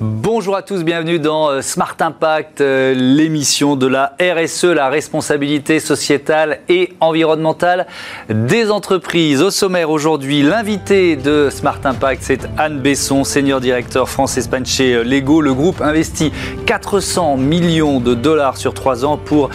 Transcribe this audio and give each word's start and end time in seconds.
Bonjour 0.00 0.54
à 0.54 0.62
tous, 0.62 0.84
bienvenue 0.84 1.18
dans 1.18 1.50
euh, 1.50 1.60
Smart 1.60 1.96
Impact, 1.98 2.60
euh, 2.60 2.94
l'émission 2.94 3.74
de 3.74 3.88
la 3.88 4.12
RSE, 4.20 4.66
la 4.66 4.90
responsabilité 4.90 5.80
sociétale 5.80 6.60
et 6.68 6.92
environnementale 7.00 7.88
des 8.28 8.70
entreprises. 8.70 9.42
Au 9.42 9.50
sommaire 9.50 9.90
aujourd'hui, 9.90 10.42
l'invité 10.42 11.16
de 11.16 11.48
Smart 11.50 11.80
Impact, 11.82 12.22
c'est 12.22 12.48
Anne 12.58 12.78
Besson, 12.78 13.24
senior 13.24 13.60
directeur 13.60 14.08
France-Espagne 14.08 14.64
chez 14.64 14.94
euh, 14.94 15.02
Lego. 15.02 15.40
Le 15.40 15.52
groupe 15.52 15.80
investit 15.80 16.30
400 16.64 17.36
millions 17.36 17.98
de 17.98 18.14
dollars 18.14 18.56
sur 18.56 18.74
trois 18.74 19.04
ans 19.04 19.16
pour 19.16 19.50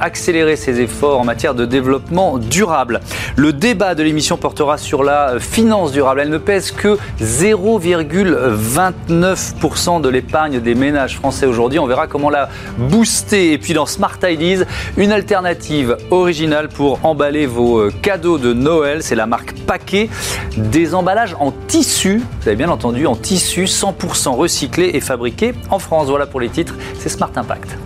accélérer 0.00 0.56
ses 0.56 0.80
efforts 0.80 1.20
en 1.20 1.24
matière 1.24 1.54
de 1.54 1.66
développement 1.66 2.38
durable. 2.38 2.98
Le 3.36 3.52
débat 3.52 3.94
de 3.94 4.02
l'émission 4.02 4.38
portera 4.38 4.76
sur 4.76 5.04
la 5.04 5.38
finance 5.38 5.92
durable. 5.92 6.20
Elle 6.20 6.30
ne 6.30 6.38
pèse 6.38 6.72
que 6.72 6.98
0,29% 7.20 9.67
de 9.68 10.08
l'épargne 10.08 10.60
des 10.60 10.74
ménages 10.74 11.16
français 11.16 11.46
aujourd'hui. 11.46 11.78
On 11.78 11.86
verra 11.86 12.06
comment 12.06 12.30
la 12.30 12.48
booster. 12.78 13.52
Et 13.52 13.58
puis 13.58 13.74
dans 13.74 13.86
Smart 13.86 14.18
Ideas, 14.22 14.64
une 14.96 15.12
alternative 15.12 15.96
originale 16.10 16.68
pour 16.68 17.04
emballer 17.04 17.46
vos 17.46 17.78
euh, 17.78 17.92
cadeaux 18.02 18.38
de 18.38 18.52
Noël. 18.52 19.02
C'est 19.02 19.14
la 19.14 19.26
marque 19.26 19.52
Paquet. 19.66 20.08
Des 20.56 20.94
emballages 20.94 21.36
en 21.38 21.52
tissu, 21.52 22.22
vous 22.40 22.48
avez 22.48 22.56
bien 22.56 22.70
entendu, 22.70 23.06
en 23.06 23.14
tissu 23.14 23.64
100% 23.64 24.34
recyclé 24.36 24.90
et 24.94 25.00
fabriqué 25.00 25.54
en 25.70 25.78
France. 25.78 26.08
Voilà 26.08 26.26
pour 26.26 26.40
les 26.40 26.48
titres. 26.48 26.74
C'est 26.98 27.08
Smart 27.08 27.32
Impact. 27.36 27.76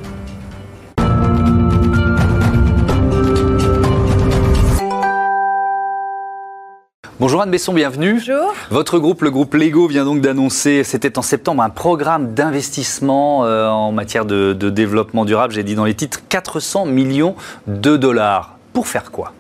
Bonjour 7.23 7.41
Anne 7.41 7.53
Besson, 7.53 7.73
bienvenue. 7.73 8.15
Bonjour. 8.15 8.53
Votre 8.71 8.99
groupe, 8.99 9.23
le 9.23 9.31
groupe 9.31 9.55
Lego, 9.55 9.87
vient 9.87 10.05
donc 10.05 10.21
d'annoncer, 10.21 10.83
c'était 10.83 11.21
en 11.21 11.23
septembre, 11.23 11.63
un 11.63 11.71
programme 11.71 12.35
d'investissement 12.35 13.45
euh, 13.45 13.69
en 13.69 13.93
matière 13.93 14.25
de, 14.25 14.55
développement 14.55 15.25
durable, 15.25 15.55
j'ai 15.55 15.63
dit 15.63 15.77
dans 15.77 15.85
les 15.85 15.95
titres, 15.95 16.21
400 16.29 16.87
millions 16.87 17.37
de 17.69 17.97
dollars. 17.97 18.59
Pour 18.73 18.89
faire 18.89 19.13
quoi? 19.13 19.33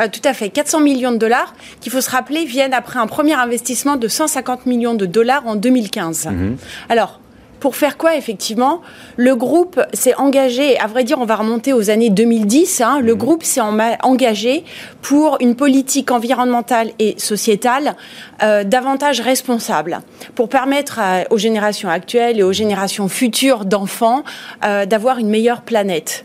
Euh, 0.00 0.08
tout 0.12 0.20
à 0.24 0.34
fait, 0.34 0.50
400 0.50 0.80
millions 0.80 1.12
de 1.12 1.16
dollars, 1.16 1.54
qu'il 1.80 1.92
faut 1.92 2.00
se 2.00 2.10
rappeler, 2.10 2.44
viennent 2.44 2.74
après 2.74 2.98
un 2.98 3.06
premier 3.06 3.34
investissement 3.34 3.94
de 3.94 4.08
150 4.08 4.66
millions 4.66 4.94
de 4.94 5.06
dollars 5.06 5.46
en 5.46 5.54
2015. 5.54 6.26
Mhm. 6.26 6.56
Alors, 6.88 7.20
pour 7.60 7.76
faire 7.76 7.96
quoi, 7.96 8.16
effectivement? 8.16 8.80
Le 9.16 9.34
groupe 9.34 9.80
s'est 9.92 10.14
engagé, 10.14 10.78
à 10.78 10.86
vrai 10.86 11.04
dire, 11.04 11.18
on 11.20 11.24
va 11.24 11.36
remonter 11.36 11.72
aux 11.72 11.90
années 11.90 12.10
2010, 12.10 12.80
hein, 12.80 13.00
le 13.00 13.12
mhm. 13.12 13.18
groupe 13.18 13.42
s'est 13.42 13.60
engagé 13.60 14.64
pour 15.02 15.36
une 15.40 15.56
politique 15.56 16.10
environnementale 16.10 16.90
et 16.98 17.14
sociétale 17.18 17.96
euh, 18.42 18.64
davantage 18.64 19.20
responsable, 19.20 20.00
pour 20.34 20.48
permettre 20.48 21.00
aux 21.30 21.38
générations 21.38 21.88
actuelles 21.88 22.38
et 22.38 22.42
aux 22.42 22.52
générations 22.52 23.08
futures 23.08 23.64
d'enfants 23.64 24.22
euh, 24.64 24.86
d'avoir 24.86 25.18
une 25.18 25.28
meilleure 25.28 25.62
planète. 25.62 26.24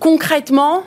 Concrètement, 0.00 0.82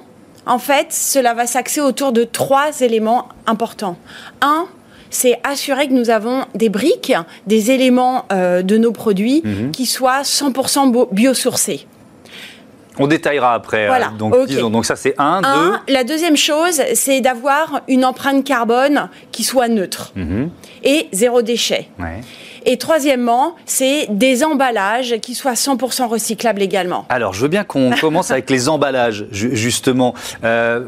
en 0.45 0.59
fait, 0.59 0.87
cela 0.91 1.33
va 1.33 1.45
s'axer 1.45 1.81
autour 1.81 2.11
de 2.11 2.23
trois 2.23 2.81
éléments 2.81 3.29
importants. 3.45 3.97
Un, 4.41 4.67
c'est 5.11 5.39
assurer 5.43 5.87
que 5.87 5.93
nous 5.93 6.09
avons 6.09 6.45
des 6.55 6.69
briques, 6.69 7.13
des 7.45 7.69
éléments 7.69 8.25
euh, 8.31 8.63
de 8.63 8.77
nos 8.77 8.91
produits 8.91 9.41
mhm. 9.43 9.71
qui 9.71 9.85
soient 9.85 10.23
100% 10.23 11.09
biosourcés. 11.11 11.85
On 12.97 13.07
détaillera 13.07 13.53
après. 13.53 13.85
Euh, 13.85 13.87
voilà. 13.87 14.11
donc, 14.17 14.33
donc 14.71 14.85
ça 14.85 14.95
c'est 14.95 15.15
un, 15.17 15.41
deux. 15.41 15.93
La 15.93 16.03
deuxième 16.03 16.37
chose, 16.37 16.81
c'est 16.93 17.21
d'avoir 17.21 17.81
une 17.87 18.05
empreinte 18.05 18.43
carbone 18.43 19.09
qui 19.31 19.43
soit 19.43 19.67
neutre 19.67 20.11
mhm. 20.15 20.49
et 20.83 21.07
zéro 21.11 21.41
déchet. 21.41 21.87
Ouais. 21.99 22.21
Et 22.65 22.77
troisièmement, 22.77 23.55
c'est 23.65 24.07
des 24.09 24.43
emballages 24.43 25.15
qui 25.21 25.33
soient 25.33 25.53
100% 25.53 26.07
recyclables 26.07 26.61
également. 26.61 27.05
Alors, 27.09 27.33
je 27.33 27.41
veux 27.41 27.47
bien 27.47 27.63
qu'on 27.63 27.91
commence 28.01 28.31
avec 28.31 28.49
les 28.49 28.69
emballages, 28.69 29.25
justement. 29.31 30.13
Euh, 30.43 30.81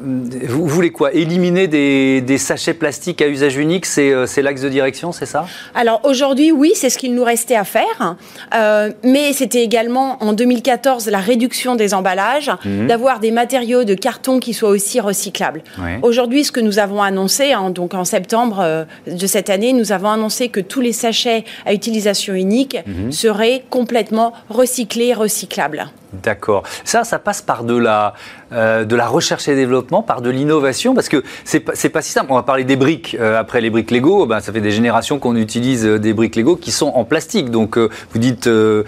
vous 0.47 0.67
voulez 0.67 0.91
quoi? 0.91 1.13
Éliminer 1.13 1.67
des, 1.67 2.37
sachets 2.37 2.73
plastiques 2.73 3.21
à 3.21 3.27
usage 3.27 3.55
unique 3.57 3.85
euh, 3.97 4.25
C'est 4.25 4.41
l'axe 4.41 4.61
de 4.61 4.69
direction, 4.69 5.11
c'est 5.11 5.25
ça? 5.25 5.45
Alors, 5.75 6.01
aujourd'hui, 6.03 6.51
oui, 6.51 6.73
c'est 6.75 6.89
ce 6.89 6.97
qu'il 6.97 7.15
nous 7.15 7.23
restait 7.23 7.55
à 7.55 7.63
faire. 7.63 8.15
Euh, 8.53 8.91
mais 9.03 9.33
c'était 9.33 9.63
également 9.63 10.21
en 10.23 10.33
2014 10.33 11.07
la 11.07 11.19
réduction 11.19 11.75
des 11.75 11.93
emballages, 11.93 12.51
mhm. 12.65 12.87
d'avoir 12.87 13.19
des 13.19 13.31
matériaux 13.31 13.83
de 13.83 13.93
carton 13.93 14.39
qui 14.39 14.53
soient 14.53 14.69
aussi 14.69 14.99
recyclables. 14.99 15.63
Aujourd'hui, 16.01 16.43
ce 16.43 16.51
que 16.51 16.59
nous 16.59 16.79
avons 16.79 17.01
annoncé, 17.01 17.53
hein, 17.53 17.69
donc 17.69 17.93
en 17.93 18.05
septembre 18.05 18.85
de 19.07 19.27
cette 19.27 19.49
année, 19.49 19.73
nous 19.73 19.91
avons 19.91 20.09
annoncé 20.09 20.49
que 20.49 20.59
tous 20.59 20.81
les 20.81 20.93
sachets 20.93 21.43
à 21.65 21.73
utilisation 21.73 22.33
unique 22.33 22.77
mhm. 22.85 23.11
serait 23.11 23.63
complètement 23.69 24.33
recyclé, 24.49 25.13
recyclable. 25.13 25.87
D'accord. 26.21 26.63
Ça, 26.83 27.03
ça 27.03 27.17
passe 27.17 27.41
par 27.41 27.63
de 27.63 27.75
la, 27.75 28.13
euh, 28.51 28.85
de 28.85 28.95
la 28.95 29.07
recherche 29.07 29.47
et 29.47 29.55
développement, 29.55 30.03
par 30.03 30.21
de 30.21 30.29
l'innovation, 30.29 30.93
parce 30.93 31.09
que 31.09 31.23
c'est 31.43 31.59
pas, 31.59 31.73
pas 31.91 32.01
si 32.01 32.11
simple. 32.11 32.27
On 32.31 32.35
va 32.35 32.43
parler 32.43 32.63
des 32.63 32.75
briques. 32.75 33.17
Euh, 33.19 33.39
après 33.39 33.61
les 33.61 33.71
briques 33.71 33.89
Lego, 33.89 34.27
ben, 34.27 34.39
ça 34.39 34.53
fait 34.53 34.61
des 34.61 34.71
générations 34.71 35.17
qu'on 35.17 35.35
utilise 35.35 35.85
euh, 35.85 35.97
des 35.97 36.13
briques 36.13 36.35
Lego 36.35 36.55
qui 36.55 36.71
sont 36.71 36.89
en 36.89 37.03
plastique. 37.03 37.49
Donc, 37.49 37.77
vous 37.77 38.19
dites 38.19 38.43
que 38.43 38.83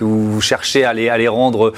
vous 0.00 0.40
cherchez 0.40 0.84
à 0.84 0.92
les, 0.92 1.08
à 1.08 1.18
les 1.18 1.28
rendre 1.28 1.72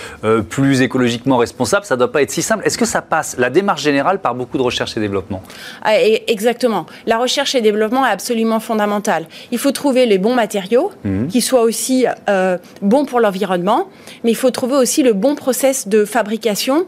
plus 0.49 0.81
écologiquement 0.83 1.37
responsables. 1.37 1.85
Ça 1.85 1.95
ne 1.95 1.99
doit 1.99 2.13
pas 2.13 2.23
être 2.23 2.31
si 2.31 2.43
simple. 2.43 2.65
Est-ce 2.67 2.79
que 2.79 2.85
ça 2.85 3.03
passe, 3.03 3.37
la 3.39 3.51
démarche 3.51 3.83
générale, 3.83 4.21
par 4.21 4.35
beaucoup 4.35 4.57
de 4.57 4.63
recherche 4.63 4.97
et 4.97 5.01
développement? 5.01 5.43
Ah, 5.83 5.95
Exactement. 6.27 6.87
La 7.07 7.19
recherche 7.19 7.55
et 7.55 7.61
développement 7.61 8.07
est 8.07 8.11
absolument 8.11 8.61
fondamentale. 8.61 9.27
Il 9.51 9.59
faut 9.59 9.73
trouver 9.73 10.07
les 10.07 10.19
bons 10.19 10.35
matériaux 10.35 10.93
mmh. 11.05 11.27
qui 11.27 11.41
soient 11.41 11.63
aussi 11.63 12.07
bons 12.83 13.05
pour 13.05 13.21
l'environnement, 13.21 13.89
mais 14.25 14.31
il 14.31 14.37
faut 14.37 14.46
trouver 14.51 14.77
aussi 14.77 15.03
le 15.03 15.13
bon 15.13 15.35
process 15.35 15.89
de 15.89 16.05
fabrication 16.05 16.87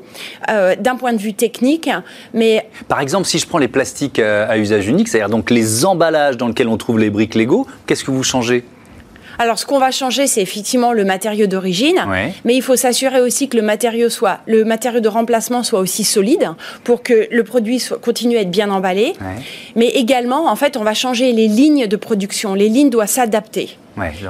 euh, 0.50 0.76
d'un 0.76 0.96
point 0.96 1.12
de 1.12 1.19
vue 1.19 1.34
technique. 1.34 1.91
Mais 2.34 2.69
par 2.88 3.00
exemple, 3.00 3.26
si 3.26 3.38
je 3.38 3.46
prends 3.46 3.58
les 3.58 3.69
plastiques 3.69 4.19
euh, 4.19 4.46
à 4.48 4.58
usage 4.58 4.88
unique, 4.88 5.08
c'est-à-dire 5.08 5.30
donc 5.30 5.50
les 5.50 5.84
emballages 5.84 6.36
dans 6.36 6.48
lesquels 6.48 6.69
on 6.69 6.76
trouve 6.76 6.98
les 6.98 7.10
briques 7.10 7.34
Lego, 7.34 7.66
qu'est-ce 7.86 8.04
que 8.04 8.10
vous 8.10 8.22
changez? 8.22 8.64
Alors, 9.41 9.56
ce 9.56 9.66
qu'on 9.66 9.78
va 9.78 9.92
changer, 9.92 10.26
c'est 10.26 10.42
effectivement 10.42 10.92
le 10.92 11.04
matériau 11.04 11.46
d'origine, 11.46 12.04
mais 12.44 12.56
il 12.56 12.62
faut 12.62 12.74
s'assurer 12.74 13.20
aussi 13.20 13.48
que 13.48 13.56
le 13.56 13.62
matériau 13.62 14.08
soit, 14.08 14.40
le 14.46 14.64
matériau 14.64 14.98
de 14.98 15.08
remplacement 15.08 15.62
soit 15.62 15.78
aussi 15.78 16.02
solide 16.02 16.50
pour 16.82 17.04
que 17.04 17.28
le 17.30 17.44
produit 17.44 17.78
soit, 17.78 18.00
continue 18.00 18.36
à 18.36 18.40
être 18.40 18.50
bien 18.50 18.69
emballé. 18.69 19.12
Mais 19.76 19.88
également, 19.88 20.50
en 20.50 20.56
fait, 20.56 20.76
on 20.76 20.82
va 20.82 20.92
changer 20.92 21.32
les 21.32 21.46
lignes 21.46 21.86
de 21.86 21.96
production. 21.96 22.54
Les 22.54 22.69
lignes 22.69 22.90
doivent 22.90 23.08
s'adapter 23.08 23.78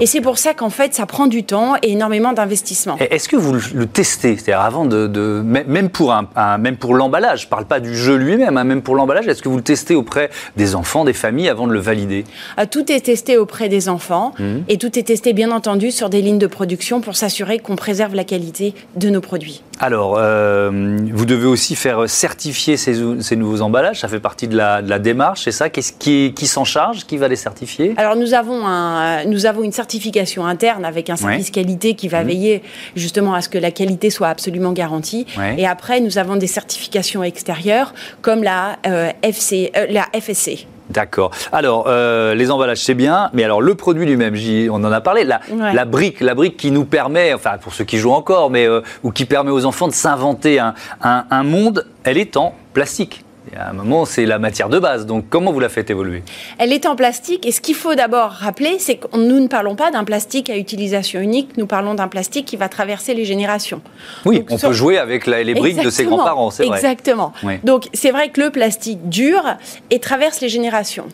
et 0.00 0.06
c'est 0.06 0.20
pour 0.20 0.38
ça 0.38 0.54
qu'en 0.54 0.70
fait, 0.70 0.94
ça 0.94 1.06
prend 1.06 1.26
du 1.26 1.44
temps 1.44 1.74
et 1.82 1.92
énormément 1.92 2.32
d'investissement. 2.32 2.96
Est-ce 2.98 3.28
que 3.28 3.36
vous 3.36 3.52
le 3.52 3.86
testez? 3.86 4.36
C'est-à-dire 4.36 4.60
avant 4.60 4.84
de, 4.84 5.42
même 5.44 5.90
pour 5.90 6.12
un, 6.12 6.58
même 6.58 6.76
pour 6.76 6.94
l'emballage, 6.94 7.42
je 7.42 7.48
parle 7.48 7.66
pas 7.66 7.80
du 7.80 7.96
jeu 7.96 8.16
lui-même, 8.16 8.56
hein, 8.56 8.64
même 8.64 8.82
pour 8.82 8.94
l'emballage, 8.94 9.26
est-ce 9.26 9.42
que 9.42 9.48
vous 9.48 9.56
le 9.56 9.62
testez 9.62 9.94
auprès 9.94 10.30
des 10.56 10.74
enfants, 10.74 11.04
des 11.04 11.12
familles 11.12 11.48
avant 11.48 11.66
de 11.66 11.72
le 11.72 11.80
valider? 11.80 12.24
Ah, 12.56 12.66
Tout 12.66 12.90
est 12.90 13.00
testé 13.00 13.36
auprès 13.36 13.68
des 13.68 13.88
enfants 13.88 14.32
mmh. 14.38 14.44
et 14.68 14.78
tout 14.78 14.98
est 14.98 15.04
testé 15.04 15.32
bien 15.32 15.50
entendu 15.50 15.90
sur 15.90 16.10
des 16.10 16.22
lignes 16.22 16.38
de 16.38 16.46
production 16.46 17.00
pour 17.00 17.16
s'assurer 17.16 17.58
qu'on 17.58 17.76
préserve 17.76 18.14
la 18.14 18.24
qualité 18.24 18.74
de 18.96 19.10
nos 19.10 19.20
produits. 19.20 19.62
Alors, 19.80 20.16
euh, 20.18 20.98
vous 21.12 21.24
devez 21.24 21.46
aussi 21.46 21.76
faire 21.76 22.08
certifier 22.08 22.76
ces, 22.76 23.36
nouveaux 23.36 23.60
emballages. 23.62 24.00
Ça 24.00 24.08
fait 24.08 24.20
partie 24.20 24.48
de 24.48 24.56
la, 24.56 24.98
démarche, 24.98 25.44
c'est 25.44 25.52
ça? 25.52 25.70
Qu'est-ce 25.70 25.92
qui, 25.92 26.32
qui 26.34 26.46
s'en 26.46 26.64
charge? 26.64 27.06
Qui 27.06 27.16
va 27.16 27.28
les 27.28 27.36
certifier? 27.36 27.94
Alors, 27.96 28.16
nous 28.16 28.34
avons, 28.34 28.66
un, 28.66 29.24
nous 29.24 29.46
avons 29.46 29.62
une 29.62 29.72
certification 29.72 30.46
interne 30.46 30.84
avec 30.84 31.10
un 31.10 31.16
service 31.16 31.50
qualité 31.50 31.94
qui 31.94 32.08
va 32.08 32.24
mmh. 32.24 32.26
veiller 32.26 32.62
justement 32.96 33.34
à 33.34 33.42
ce 33.42 33.48
que 33.48 33.58
la 33.58 33.70
qualité 33.70 34.10
soit 34.10 34.28
absolument 34.28 34.72
garantie. 34.72 35.26
Et 35.56 35.66
après, 35.66 36.00
nous 36.00 36.18
avons 36.18 36.36
des 36.36 36.46
certifications 36.46 37.22
extérieures 37.22 37.94
comme 38.22 38.42
la, 38.42 38.78
euh, 38.86 39.10
FC, 39.22 39.70
euh, 39.76 39.86
la 39.90 40.06
FSC. 40.19 40.66
D'accord. 40.90 41.31
Alors, 41.52 41.85
euh, 41.87 42.35
les 42.35 42.50
emballages, 42.50 42.82
c'est 42.82 42.94
bien, 42.94 43.31
mais 43.32 43.44
alors 43.44 43.61
le 43.61 43.75
produit 43.75 44.06
lui-même, 44.06 44.35
on 44.70 44.85
en 44.85 44.93
a 44.93 45.00
parlé, 45.00 45.25
la, 45.25 45.40
la, 45.73 45.85
brique, 45.85 46.20
la 46.20 46.35
brique 46.35 46.56
qui 46.56 46.70
nous 46.70 46.85
permet, 46.85 47.35
enfin 47.35 47.58
pour 47.61 47.75
ceux 47.75 47.85
qui 47.85 47.99
jouent 47.99 48.12
encore, 48.12 48.50
mais 48.50 48.67
ou 49.02 49.11
qui 49.12 49.25
permet 49.25 49.50
aux 49.50 49.64
enfants 49.64 49.88
de 49.88 49.93
s'inventer 49.93 50.58
un, 50.58 50.75
un 51.02 51.43
monde, 51.43 51.87
elle 52.05 52.19
est 52.19 52.37
en 52.37 52.55
plastique 52.73 53.25
à 53.56 53.70
un 53.70 53.72
moment, 53.72 54.04
c'est 54.04 54.26
la 54.26 54.38
matière 54.38 54.68
de 54.68 54.78
base. 54.78 55.06
Donc, 55.06 55.26
comment 55.28 55.52
vous 55.52 55.60
la 55.60 55.68
faites 55.68 55.90
évoluer? 55.90 56.22
Elle 56.58 56.72
est 56.72 56.86
en 56.86 56.96
plastique. 56.96 57.46
Et 57.46 57.52
ce 57.52 57.60
qu'il 57.60 57.74
faut 57.74 57.94
d'abord 57.94 58.30
rappeler, 58.30 58.78
c'est 58.78 58.96
que 58.96 59.16
nous 59.16 59.40
ne 59.40 59.48
parlons 59.48 59.76
pas 59.76 59.90
d'un 59.90 60.04
plastique 60.04 60.50
à 60.50 60.56
utilisation 60.56 61.20
unique. 61.20 61.56
Nous 61.56 61.66
parlons 61.66 61.94
d'un 61.94 62.08
plastique 62.08 62.46
qui 62.46 62.56
va 62.56 62.68
traverser 62.68 63.14
les 63.14 63.24
générations. 63.24 63.80
Oui, 64.24 64.44
on 64.50 64.58
peut 64.58 64.72
jouer 64.72 64.98
avec 64.98 65.26
les 65.26 65.54
briques 65.54 65.82
de 65.82 65.90
ses 65.90 66.04
grands-parents, 66.04 66.50
c'est 66.50 66.64
vrai. 66.64 66.76
Exactement. 66.76 67.32
Donc, 67.64 67.88
c'est 67.92 68.10
vrai 68.10 68.30
que 68.30 68.40
le 68.40 68.50
plastique 68.50 69.08
dure 69.08 69.56
et 69.90 69.98
traverse 69.98 70.40
les 70.40 70.48
générations. 70.48 71.06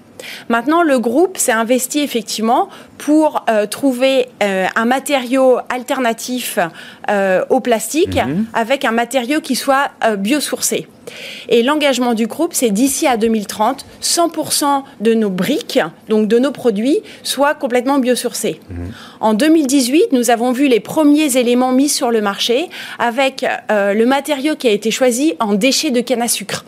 Maintenant, 0.48 0.82
le 0.82 0.98
groupe 0.98 1.36
s'est 1.36 1.52
investi 1.52 2.00
effectivement 2.00 2.69
pour 2.98 3.44
euh, 3.48 3.66
trouver 3.66 4.28
euh, 4.42 4.66
un 4.75 4.84
matériau 4.84 5.58
alternatif 5.69 6.58
euh, 7.10 7.44
au 7.50 7.60
plastique 7.60 8.16
mhm. 8.16 8.46
avec 8.54 8.84
un 8.84 8.92
matériau 8.92 9.40
qui 9.40 9.54
soit 9.54 9.90
biosourcé. 10.19 10.88
Et 11.49 11.62
l'engagement 11.62 12.15
du 12.15 12.27
groupe, 12.27 12.53
c'est 12.53 12.71
d'ici 12.71 13.06
à 13.06 13.17
2030, 13.17 13.85
100% 14.03 14.83
de 15.01 15.15
nos 15.15 15.31
briques, 15.31 15.81
donc 16.09 16.29
de 16.29 16.39
nos 16.39 16.53
produits, 16.53 17.01
soient 17.23 17.55
complètement 17.55 17.99
biosourcés. 17.99 18.61
Mhm. 18.71 18.93
En 19.21 19.35
2018, 19.35 20.12
nous 20.12 20.31
avons 20.31 20.53
vu 20.53 20.69
les 20.69 20.81
premiers 20.81 21.37
éléments 21.37 21.73
mis 21.73 21.89
sur 21.89 22.11
le 22.11 22.21
marché 22.21 22.69
avec 22.99 23.45
le 23.71 24.05
matériau 24.05 24.56
qui 24.56 24.69
a 24.69 24.71
été 24.71 24.91
choisi 24.91 25.35
en 25.41 25.55
déchets 25.55 25.91
de 25.91 26.01
canne 26.01 26.23
à 26.23 26.29
sucre. 26.29 26.65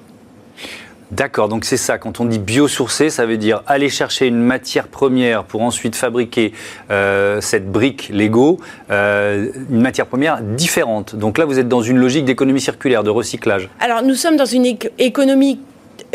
D'accord, 1.13 1.49
donc 1.49 1.65
c'est 1.65 1.77
ça. 1.77 1.99
Quand 1.99 2.19
on 2.19 2.25
dit 2.25 2.41
biosourcé, 2.41 3.11
ça 3.11 3.27
veut 3.27 3.37
dire 3.37 3.63
aller 3.67 3.89
chercher 3.89 4.27
une 4.27 4.41
matière 4.41 4.89
première 4.89 5.45
pour 5.45 5.63
ensuite 5.63 5.95
fabriquer 5.95 6.53
euh, 6.91 7.41
cette 7.41 7.71
brique 7.71 8.11
Lego, 8.13 8.59
euh, 8.91 9.51
une 9.71 9.83
matière 9.83 10.07
première 10.07 10.43
différente. 10.43 11.15
Donc 11.15 11.39
là, 11.39 11.45
vous 11.45 11.61
êtes 11.61 11.69
dans 11.69 11.83
une 11.83 11.99
logique 11.99 12.25
d'économie 12.25 12.61
circulaire, 12.61 13.05
de 13.05 13.11
recyclage. 13.11 13.69
Alors 13.79 14.03
nous 14.03 14.15
sommes 14.15 14.37
dans 14.37 14.47
une 14.47 14.67
économie, 14.99 15.61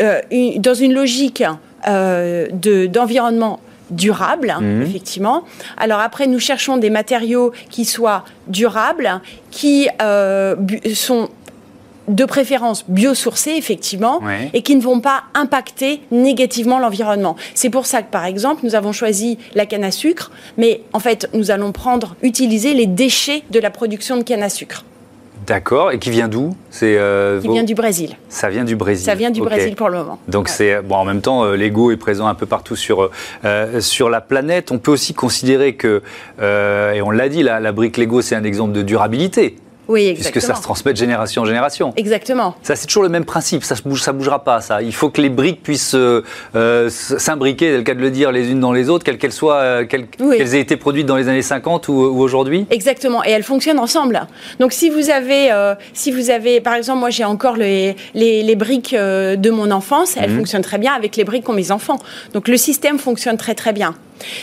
euh, 0.02 0.20
dans 0.58 0.74
une 0.74 0.92
logique 0.92 1.42
d'environnement. 1.86 3.60
durable, 3.90 4.54
mhm. 4.58 4.82
effectivement. 4.82 5.44
Alors 5.76 6.00
après, 6.00 6.26
nous 6.26 6.38
cherchons 6.38 6.78
des 6.78 6.88
matériaux 6.88 7.52
qui 7.68 7.84
soient 7.84 8.24
durables, 8.46 9.20
qui 9.50 9.86
sont 10.94 11.28
de 12.08 12.24
préférence 12.24 12.84
biosourcés, 12.88 13.54
effectivement, 13.56 14.20
et 14.52 14.62
qui 14.62 14.76
ne 14.76 14.82
vont 14.82 15.00
pas 15.00 15.24
impacter 15.34 16.02
négativement 16.10 16.78
l'environnement. 16.78 17.36
C'est 17.54 17.70
pour 17.70 17.86
ça 17.86 18.02
que, 18.02 18.10
par 18.10 18.24
exemple, 18.24 18.62
nous 18.64 18.74
avons 18.74 18.92
choisi 18.92 19.38
la 19.54 19.66
canne 19.66 19.84
à 19.84 19.90
sucre, 19.90 20.30
mais 20.56 20.82
en 20.92 20.98
fait, 20.98 21.28
nous 21.34 21.50
allons 21.50 21.72
prendre, 21.72 22.16
utiliser 22.22 22.74
les 22.74 22.86
déchets 22.86 23.42
de 23.50 23.60
la 23.60 23.70
production 23.70 24.16
de 24.16 24.22
canne 24.22 24.42
à 24.42 24.48
sucre. 24.48 24.84
D'accord. 25.46 25.90
Et 25.90 25.98
qui 25.98 26.10
vient 26.10 26.28
d'où? 26.28 26.54
C'est 26.70 26.96
euh, 26.96 27.40
qui 27.40 27.48
vient 27.48 27.64
du 27.64 27.74
Brésil. 27.74 28.16
Ça 28.28 28.48
vient 28.48 28.64
du 28.64 28.76
Brésil. 28.76 29.04
Ça 29.04 29.16
vient 29.16 29.30
du 29.30 29.40
Brésil 29.40 29.74
pour 29.74 29.88
le 29.88 29.98
moment. 29.98 30.18
Donc 30.28 30.48
c'est 30.48 30.80
bon. 30.82 30.94
En 30.94 31.04
même 31.04 31.20
temps, 31.20 31.44
euh, 31.44 31.56
l'ego 31.56 31.90
est 31.90 31.96
présent 31.96 32.28
un 32.28 32.34
peu 32.34 32.46
partout 32.46 32.76
sur 32.76 33.10
euh, 33.44 33.80
sur 33.80 34.08
la 34.08 34.20
planète. 34.20 34.70
On 34.70 34.78
peut 34.78 34.92
aussi 34.92 35.14
considérer 35.14 35.74
que 35.74 36.00
et 36.40 37.02
on 37.02 37.10
l'a 37.10 37.28
dit, 37.28 37.42
la, 37.42 37.58
la 37.58 37.72
brique 37.72 37.96
Lego, 37.96 38.22
c'est 38.22 38.36
un 38.36 38.44
exemple 38.44 38.72
de 38.72 38.82
durabilité. 38.82 39.56
Oui, 39.88 40.06
exactement. 40.06 40.32
Puisque 40.32 40.46
ça 40.46 40.54
se 40.54 40.62
transmet 40.62 40.92
de 40.92 40.96
génération 40.96 41.42
en 41.42 41.44
génération. 41.44 41.92
Exactement. 41.96 42.54
Ça, 42.62 42.76
c'est 42.76 42.86
toujours 42.86 43.02
le 43.02 43.08
même 43.08 43.24
principe. 43.24 43.64
Ça 43.64 43.74
ne 43.74 43.88
bouge, 43.88 44.00
ça 44.00 44.12
bougera 44.12 44.44
pas, 44.44 44.60
ça. 44.60 44.82
Il 44.82 44.94
faut 44.94 45.10
que 45.10 45.20
les 45.20 45.28
briques 45.28 45.62
puissent 45.62 45.94
euh, 45.94 46.22
euh, 46.54 46.88
s'imbriquer, 46.90 47.72
c'est 47.72 47.76
le 47.78 47.82
cas 47.82 47.94
de 47.94 48.00
le 48.00 48.10
dire, 48.10 48.30
les 48.32 48.50
unes 48.50 48.60
dans 48.60 48.72
les 48.72 48.88
autres, 48.88 49.04
quelles 49.04 49.18
qu'elles 49.18 49.32
soient, 49.32 49.56
euh, 49.56 49.84
qu'elles 49.84 50.54
aient 50.54 50.60
été 50.60 50.76
produites 50.76 51.06
dans 51.06 51.16
les 51.16 51.28
années 51.28 51.42
50 51.42 51.88
ou, 51.88 51.94
aujourd'hui. 51.94 52.66
Exactement. 52.70 53.24
Et 53.24 53.30
elles 53.30 53.42
fonctionnent 53.42 53.80
ensemble. 53.80 54.20
Donc, 54.60 54.72
si 54.72 54.88
vous 54.88 55.10
avez, 55.10 55.50
si 55.92 56.12
vous 56.12 56.30
avez 56.30 56.60
par 56.60 56.74
exemple, 56.74 57.00
moi, 57.00 57.10
j'ai 57.10 57.24
encore 57.24 57.56
les, 57.56 57.96
les, 58.14 58.56
briques 58.56 58.94
de 58.94 59.50
mon 59.50 59.70
enfance, 59.70 60.16
elles 60.16 60.30
mhm. 60.30 60.38
fonctionnent 60.38 60.62
très 60.62 60.78
bien 60.78 60.92
avec 60.92 61.16
les 61.16 61.24
briques 61.24 61.44
qu'ont 61.44 61.52
mes 61.52 61.70
enfants. 61.70 61.98
Donc, 62.34 62.48
le 62.48 62.56
système 62.56 62.98
fonctionne 62.98 63.36
très, 63.36 63.54
très 63.54 63.72
bien. 63.72 63.94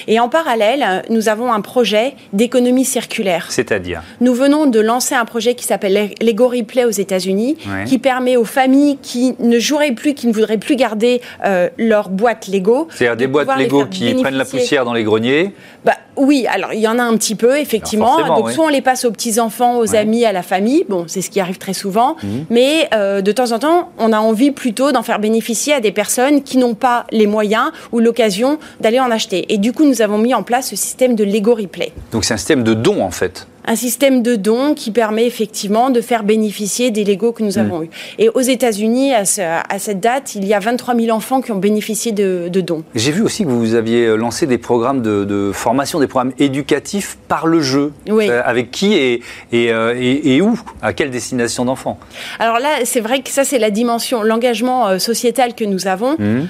Et 0.07 0.19
en 0.19 0.29
parallèle, 0.29 1.03
nous 1.09 1.29
avons 1.29 1.51
un 1.51 1.61
projet 1.61 2.13
d'économie 2.33 2.85
circulaire. 2.85 3.47
C'est-à-dire 3.49 4.01
Nous 4.21 4.33
venons 4.33 4.65
de 4.65 4.79
lancer 4.79 5.15
un 5.15 5.25
projet 5.25 5.55
qui 5.55 5.65
s'appelle 5.65 6.11
Lego 6.21 6.47
Replay 6.47 6.85
aux 6.85 6.89
États-Unis, 6.89 7.57
qui 7.85 7.99
permet 7.99 8.37
aux 8.37 8.45
familles 8.45 8.97
qui 9.01 9.35
ne 9.39 9.59
joueraient 9.59 9.93
plus, 9.93 10.13
qui 10.13 10.27
ne 10.27 10.33
voudraient 10.33 10.57
plus 10.57 10.75
garder 10.75 11.21
euh, 11.45 11.69
leur 11.77 12.09
boîte 12.09 12.47
Lego. 12.47 12.87
C'est-à-dire 12.91 13.17
des 13.17 13.27
boîtes 13.27 13.57
Lego 13.57 13.85
qui 13.85 14.13
prennent 14.15 14.35
la 14.35 14.45
poussière 14.45 14.85
dans 14.85 14.93
les 14.93 15.03
greniers 15.03 15.53
bah, 15.85 15.93
Oui, 16.19 16.45
alors 16.49 16.73
il 16.73 16.79
y 16.79 16.87
en 16.87 16.99
a 16.99 17.03
un 17.03 17.15
petit 17.17 17.35
peu, 17.35 17.57
effectivement. 17.57 18.17
Donc 18.27 18.51
soit 18.51 18.65
on 18.65 18.69
les 18.69 18.81
passe 18.81 19.05
aux 19.05 19.11
petits-enfants, 19.11 19.79
aux 19.79 19.95
amis, 19.95 20.25
à 20.25 20.31
la 20.31 20.43
famille. 20.43 20.85
Bon, 20.89 21.05
c'est 21.07 21.21
ce 21.21 21.29
qui 21.29 21.39
arrive 21.39 21.57
très 21.57 21.73
souvent. 21.73 22.17
Mhm. 22.21 22.45
Mais 22.49 22.89
euh, 22.93 23.21
de 23.21 23.31
temps 23.31 23.51
en 23.51 23.59
temps, 23.59 23.89
on 23.97 24.11
a 24.11 24.19
envie 24.19 24.51
plutôt 24.51 24.91
d'en 24.91 25.01
faire 25.01 25.19
bénéficier 25.19 25.73
à 25.73 25.79
des 25.79 25.91
personnes 25.91 26.43
qui 26.43 26.57
n'ont 26.57 26.75
pas 26.75 27.05
les 27.11 27.25
moyens 27.25 27.71
ou 27.91 27.99
l'occasion 27.99 28.59
d'aller 28.81 28.99
en 28.99 29.09
acheter. 29.11 29.45
Et 29.53 29.57
du 29.57 29.71
coup, 29.71 29.85
nous 29.85 30.01
avons 30.01 30.17
mis 30.17 30.33
en 30.33 30.43
place 30.43 30.69
ce 30.69 30.75
système 30.75 31.15
de 31.15 31.23
Lego 31.23 31.55
Replay. 31.55 31.93
Donc 32.11 32.25
c'est 32.25 32.33
un 32.33 32.37
système 32.37 32.63
de 32.63 32.73
don 32.73 33.01
en 33.01 33.11
fait 33.11 33.47
un 33.65 33.75
système 33.75 34.23
de 34.23 34.35
dons 34.35 34.73
qui 34.73 34.91
permet 34.91 35.25
effectivement 35.25 35.89
de 35.89 36.01
faire 36.01 36.23
bénéficier 36.23 36.91
des 36.91 37.03
Legos 37.03 37.33
que 37.33 37.43
nous 37.43 37.53
mm. 37.53 37.59
avons 37.59 37.83
eus. 37.83 37.89
Et 38.17 38.29
aux 38.29 38.41
États-Unis, 38.41 39.13
à, 39.13 39.25
cette 39.25 39.99
date, 39.99 40.35
il 40.35 40.45
y 40.45 40.53
a 40.53 40.59
23 40.59 40.95
000 40.95 41.15
enfants 41.15 41.41
qui 41.41 41.51
ont 41.51 41.57
bénéficié 41.57 42.11
de, 42.11 42.49
dons. 42.61 42.83
J'ai 42.95 43.11
vu 43.11 43.21
aussi 43.21 43.43
que 43.43 43.49
vous 43.49 43.75
aviez 43.75 44.05
euh, 44.05 44.15
lancé 44.15 44.45
des 44.45 44.57
programmes 44.57 45.01
de, 45.01 45.51
formation, 45.53 45.99
des 45.99 46.07
programmes 46.07 46.33
éducatifs 46.39 47.17
par 47.27 47.47
le 47.47 47.61
jeu. 47.61 47.93
Oui. 48.09 48.29
Euh, 48.29 48.41
avec 48.43 48.71
qui 48.71 48.93
et, 48.93 49.21
euh, 49.53 49.95
et, 49.97 50.35
et, 50.35 50.41
où? 50.41 50.59
À 50.81 50.93
quelle 50.93 51.11
destination 51.11 51.65
d'enfants? 51.65 51.99
Alors 52.39 52.59
là, 52.59 52.69
c'est 52.83 52.99
vrai 52.99 53.21
que 53.21 53.29
ça, 53.29 53.43
c'est 53.43 53.59
la 53.59 53.71
dimension, 53.71 54.23
l'engagement 54.23 54.99
sociétal 54.99 55.55
que 55.55 55.63
nous 55.63 55.87
avons. 55.87 56.15
Mm. 56.19 56.47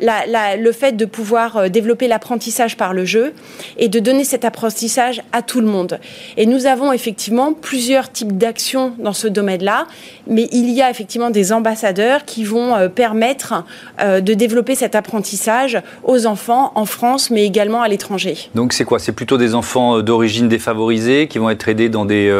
le 0.00 0.72
fait 0.72 0.92
de 0.96 1.04
pouvoir 1.04 1.70
développer 1.70 2.08
l'apprentissage 2.08 2.76
par 2.76 2.94
le 2.94 3.04
jeu 3.04 3.32
et 3.78 3.88
de 3.88 3.98
donner 3.98 4.24
cet 4.24 4.44
apprentissage 4.44 5.22
à 5.32 5.42
tout 5.42 5.60
le 5.60 5.66
monde. 5.66 5.98
Et 6.36 6.43
nous 6.46 6.66
avons 6.66 6.92
effectivement 6.92 7.52
plusieurs 7.52 8.10
types 8.10 8.36
d'actions 8.36 8.92
dans 8.98 9.12
ce 9.12 9.28
domaine-là, 9.28 9.86
mais 10.26 10.48
il 10.52 10.70
y 10.70 10.82
a 10.82 10.90
effectivement 10.90 11.30
des 11.30 11.52
ambassadeurs 11.52 12.24
qui 12.24 12.44
vont 12.44 12.74
euh, 12.74 12.88
permettre 12.88 13.64
euh, 14.00 14.20
de 14.20 14.34
développer 14.34 14.74
cet 14.74 14.94
apprentissage 14.94 15.80
aux 16.02 16.26
enfants 16.26 16.72
en 16.74 16.86
France, 16.86 17.30
mais 17.30 17.44
également 17.44 17.82
à 17.82 17.88
l'étranger. 17.88 18.36
Donc 18.54 18.72
c'est 18.72 18.84
quoi? 18.84 18.98
C'est 18.98 19.12
plutôt 19.12 19.38
des 19.38 19.54
enfants 19.54 19.98
euh, 19.98 20.02
d'origine 20.02 20.48
défavorisée 20.48 21.28
qui 21.28 21.38
vont 21.38 21.50
être 21.50 21.68
aidés 21.68 21.88
dans 21.88 22.04
des... 22.04 22.32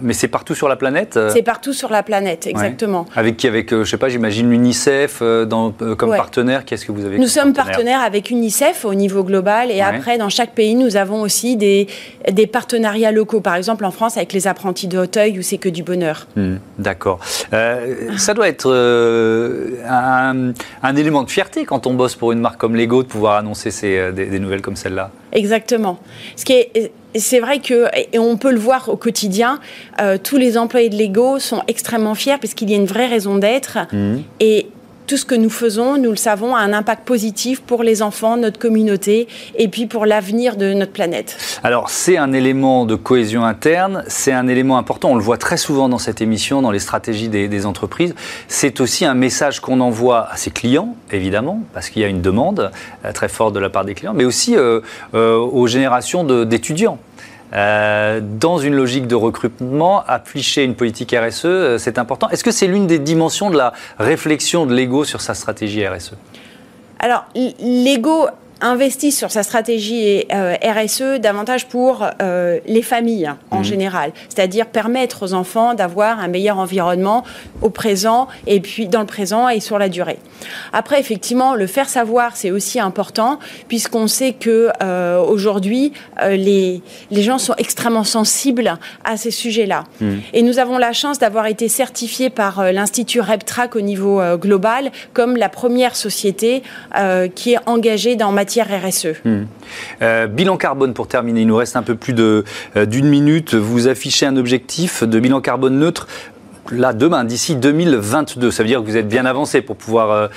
mais 0.00 0.12
c'est 0.12 0.28
partout 0.28 0.54
sur 0.54 0.68
la 0.68 0.76
planète 0.76 1.18
C'est 1.32 1.42
partout 1.42 1.72
sur 1.72 1.90
la 1.90 2.02
planète, 2.02 2.46
exactement. 2.46 3.06
Avec 3.14 3.36
qui? 3.36 3.46
Avec, 3.46 3.70
je 3.70 3.84
sais 3.84 3.96
pas, 3.96 4.08
j'imagine 4.08 4.50
l'UNICEF 4.50 5.22
dans, 5.22 5.72
comme 5.72 6.10
partenaire. 6.10 6.64
Qu'est-ce 6.64 6.86
que 6.86 6.92
vous 6.92 7.04
avez 7.04 7.18
Nous 7.18 7.28
sommes 7.28 7.52
partenaires 7.52 8.00
avec 8.00 8.30
UNICEF 8.30 8.84
au 8.84 8.94
niveau 8.94 9.24
global 9.24 9.70
et 9.70 9.80
après, 9.80 10.18
dans 10.18 10.28
chaque 10.28 10.52
pays, 10.52 10.74
nous 10.74 10.96
avons 10.96 11.20
aussi 11.22 11.56
des, 11.56 11.86
des 12.30 12.46
partenariats 12.46 13.12
locaux 13.12 13.40
par 13.40 13.51
exemple 13.56 13.84
en 13.84 13.90
France 13.90 14.16
avec 14.16 14.32
les 14.32 14.46
apprentis 14.46 14.88
de 14.88 14.98
Hauteuil 14.98 15.38
où 15.38 15.42
c'est 15.42 15.58
que 15.58 15.68
du 15.68 15.82
bonheur. 15.82 16.26
Hmm, 16.36 16.56
d'accord. 16.78 17.20
Euh, 17.52 18.16
ça 18.18 18.34
doit 18.34 18.48
être 18.48 18.70
euh, 18.70 19.70
un, 19.88 20.96
élément 20.96 21.22
de 21.22 21.30
fierté 21.30 21.64
quand 21.64 21.86
on 21.86 21.94
bosse 21.94 22.14
pour 22.14 22.32
une 22.32 22.40
marque 22.40 22.58
comme 22.58 22.76
Lego 22.76 23.02
de 23.02 23.08
pouvoir 23.08 23.36
annoncer 23.36 23.70
euh, 23.82 24.12
des, 24.12 24.38
nouvelles 24.38 24.62
comme 24.62 24.76
celle-là. 24.76 25.10
Exactement. 25.32 25.98
Ce 26.36 26.44
qui 26.44 26.52
est 26.52 26.92
c'est 27.14 27.40
vrai 27.40 27.58
que, 27.58 27.88
et 27.94 28.18
on 28.18 28.38
peut 28.38 28.50
le 28.50 28.58
voir 28.58 28.88
au 28.88 28.96
quotidien, 28.96 29.60
tous 30.22 30.38
les 30.38 30.56
employés 30.56 30.88
de 30.88 30.96
Lego 30.96 31.38
sont 31.38 31.62
extrêmement 31.68 32.14
fiers 32.14 32.38
parce 32.40 32.54
qu'il 32.54 32.70
y 32.70 32.72
a 32.72 32.76
une 32.76 32.86
vraie 32.86 33.06
raison 33.06 33.36
d'être. 33.36 33.76
Hmm. 33.92 34.20
Et 34.40 34.68
tout 35.12 35.18
ce 35.18 35.26
que 35.26 35.34
nous 35.34 35.50
faisons, 35.50 35.98
nous 35.98 36.08
le 36.08 36.16
savons, 36.16 36.56
a 36.56 36.60
un 36.60 36.72
impact 36.72 37.06
positif 37.06 37.60
pour 37.60 37.82
les 37.82 38.00
enfants, 38.00 38.38
notre 38.38 38.58
communauté 38.58 39.28
et 39.58 39.68
puis 39.68 39.84
pour 39.84 40.06
l'avenir 40.06 40.56
de 40.56 40.72
notre 40.72 40.92
planète. 40.92 41.36
Alors 41.62 41.90
c'est 41.90 42.16
un 42.16 42.32
élément 42.32 42.86
de 42.86 42.94
cohésion 42.94 43.44
interne, 43.44 44.04
c'est 44.06 44.32
un 44.32 44.48
élément 44.48 44.78
important, 44.78 45.10
on 45.10 45.14
le 45.14 45.20
voit 45.20 45.36
très 45.36 45.58
souvent 45.58 45.90
dans 45.90 45.98
cette 45.98 46.22
émission, 46.22 46.62
dans 46.62 46.70
les 46.70 46.78
stratégies 46.78 47.28
des, 47.28 47.66
entreprises. 47.66 48.14
C'est 48.48 48.80
aussi 48.80 49.04
un 49.04 49.12
message 49.12 49.60
qu'on 49.60 49.80
envoie 49.80 50.30
à 50.32 50.38
ses 50.38 50.50
clients, 50.50 50.96
évidemment, 51.10 51.60
parce 51.74 51.90
qu'il 51.90 52.00
y 52.00 52.06
a 52.06 52.08
une 52.08 52.22
demande 52.22 52.70
euh, 53.04 53.12
très 53.12 53.28
forte 53.28 53.54
de 53.54 53.60
la 53.60 53.68
part 53.68 53.84
des 53.84 53.92
clients, 53.92 54.14
mais 54.14 54.24
aussi 54.24 54.56
euh, 54.56 54.80
euh, 55.12 55.36
aux 55.36 55.66
générations 55.66 56.24
d'étudiants. 56.24 56.98
Euh, 57.54 58.20
dans 58.22 58.58
une 58.58 58.74
logique 58.74 59.06
de 59.06 59.14
recrutement, 59.14 60.02
afficher 60.06 60.64
une 60.64 60.74
politique 60.74 61.14
RSE, 61.14 61.44
euh, 61.44 61.78
c'est 61.78 61.98
important. 61.98 62.28
Est-ce 62.30 62.44
que 62.44 62.50
c'est 62.50 62.66
l'une 62.66 62.86
des 62.86 62.98
dimensions 62.98 63.50
de 63.50 63.56
la 63.56 63.72
réflexion 63.98 64.64
de 64.64 64.74
l'ego 64.74 65.04
sur 65.04 65.20
sa 65.20 65.34
stratégie 65.34 65.86
RSE 65.86 66.14
alors, 67.04 67.24
l'ego 67.34 68.28
investit 68.62 69.12
sur 69.12 69.30
sa 69.30 69.42
stratégie 69.42 70.24
euh, 70.32 70.54
RSE 70.62 71.20
davantage 71.20 71.66
pour 71.66 72.06
euh, 72.22 72.60
les 72.66 72.82
familles 72.82 73.30
en 73.50 73.60
mmh. 73.60 73.64
général, 73.64 74.12
c'est-à-dire 74.28 74.66
permettre 74.66 75.24
aux 75.24 75.34
enfants 75.34 75.74
d'avoir 75.74 76.20
un 76.20 76.28
meilleur 76.28 76.58
environnement 76.58 77.24
au 77.60 77.70
présent 77.70 78.28
et 78.46 78.60
puis 78.60 78.86
dans 78.86 79.00
le 79.00 79.06
présent 79.06 79.48
et 79.48 79.60
sur 79.60 79.78
la 79.78 79.88
durée. 79.88 80.18
Après, 80.72 81.00
effectivement, 81.00 81.54
le 81.54 81.66
faire 81.66 81.88
savoir, 81.88 82.36
c'est 82.36 82.50
aussi 82.50 82.78
important 82.78 83.38
puisqu'on 83.68 84.06
sait 84.06 84.32
que 84.32 84.70
euh, 84.82 85.20
aujourd'hui 85.20 85.92
les, 86.30 86.82
les 87.10 87.22
gens 87.22 87.38
sont 87.38 87.54
extrêmement 87.58 88.04
sensibles 88.04 88.78
à 89.04 89.16
ces 89.16 89.30
sujets-là. 89.30 89.84
Mmh. 90.00 90.14
Et 90.32 90.42
nous 90.42 90.58
avons 90.58 90.78
la 90.78 90.92
chance 90.92 91.18
d'avoir 91.18 91.46
été 91.46 91.68
certifiés 91.68 92.30
par 92.30 92.72
l'Institut 92.72 93.20
RepTrack 93.20 93.74
au 93.74 93.80
niveau 93.80 94.20
global 94.36 94.92
comme 95.12 95.36
la 95.36 95.48
première 95.48 95.96
société 95.96 96.62
qui 97.34 97.54
est 97.54 97.58
engagée 97.66 98.14
dans 98.16 98.30
matière 98.30 98.51
RSE. 98.60 99.06
Hmm. 99.24 99.44
Euh, 100.02 100.26
bilan 100.26 100.56
carbone 100.56 100.94
pour 100.94 101.08
terminer, 101.08 101.42
il 101.42 101.46
nous 101.46 101.56
reste 101.56 101.76
un 101.76 101.82
peu 101.82 101.94
plus 101.94 102.14
euh, 102.18 102.42
d'une 102.86 103.08
minute. 103.08 103.54
Vous 103.54 103.88
affichez 103.88 104.26
un 104.26 104.36
objectif 104.36 105.02
de 105.02 105.20
bilan 105.20 105.40
carbone 105.40 105.78
neutre 105.78 106.06
là, 106.70 106.92
demain, 106.92 107.24
d'ici 107.24 107.56
2022. 107.56 108.50
Ça 108.50 108.62
veut 108.62 108.68
dire 108.68 108.80
que 108.80 108.86
vous 108.86 108.96
êtes 108.96 109.08
bien 109.08 109.26
avancé 109.26 109.62
pour 109.62 109.76
pouvoir 109.76 110.30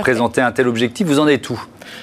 présenter 0.00 0.40
un 0.40 0.52
tel 0.52 0.68
objectif. 0.68 1.06
Vous 1.06 1.20
en 1.20 1.28
êtes 1.28 1.48
où? 1.50 1.60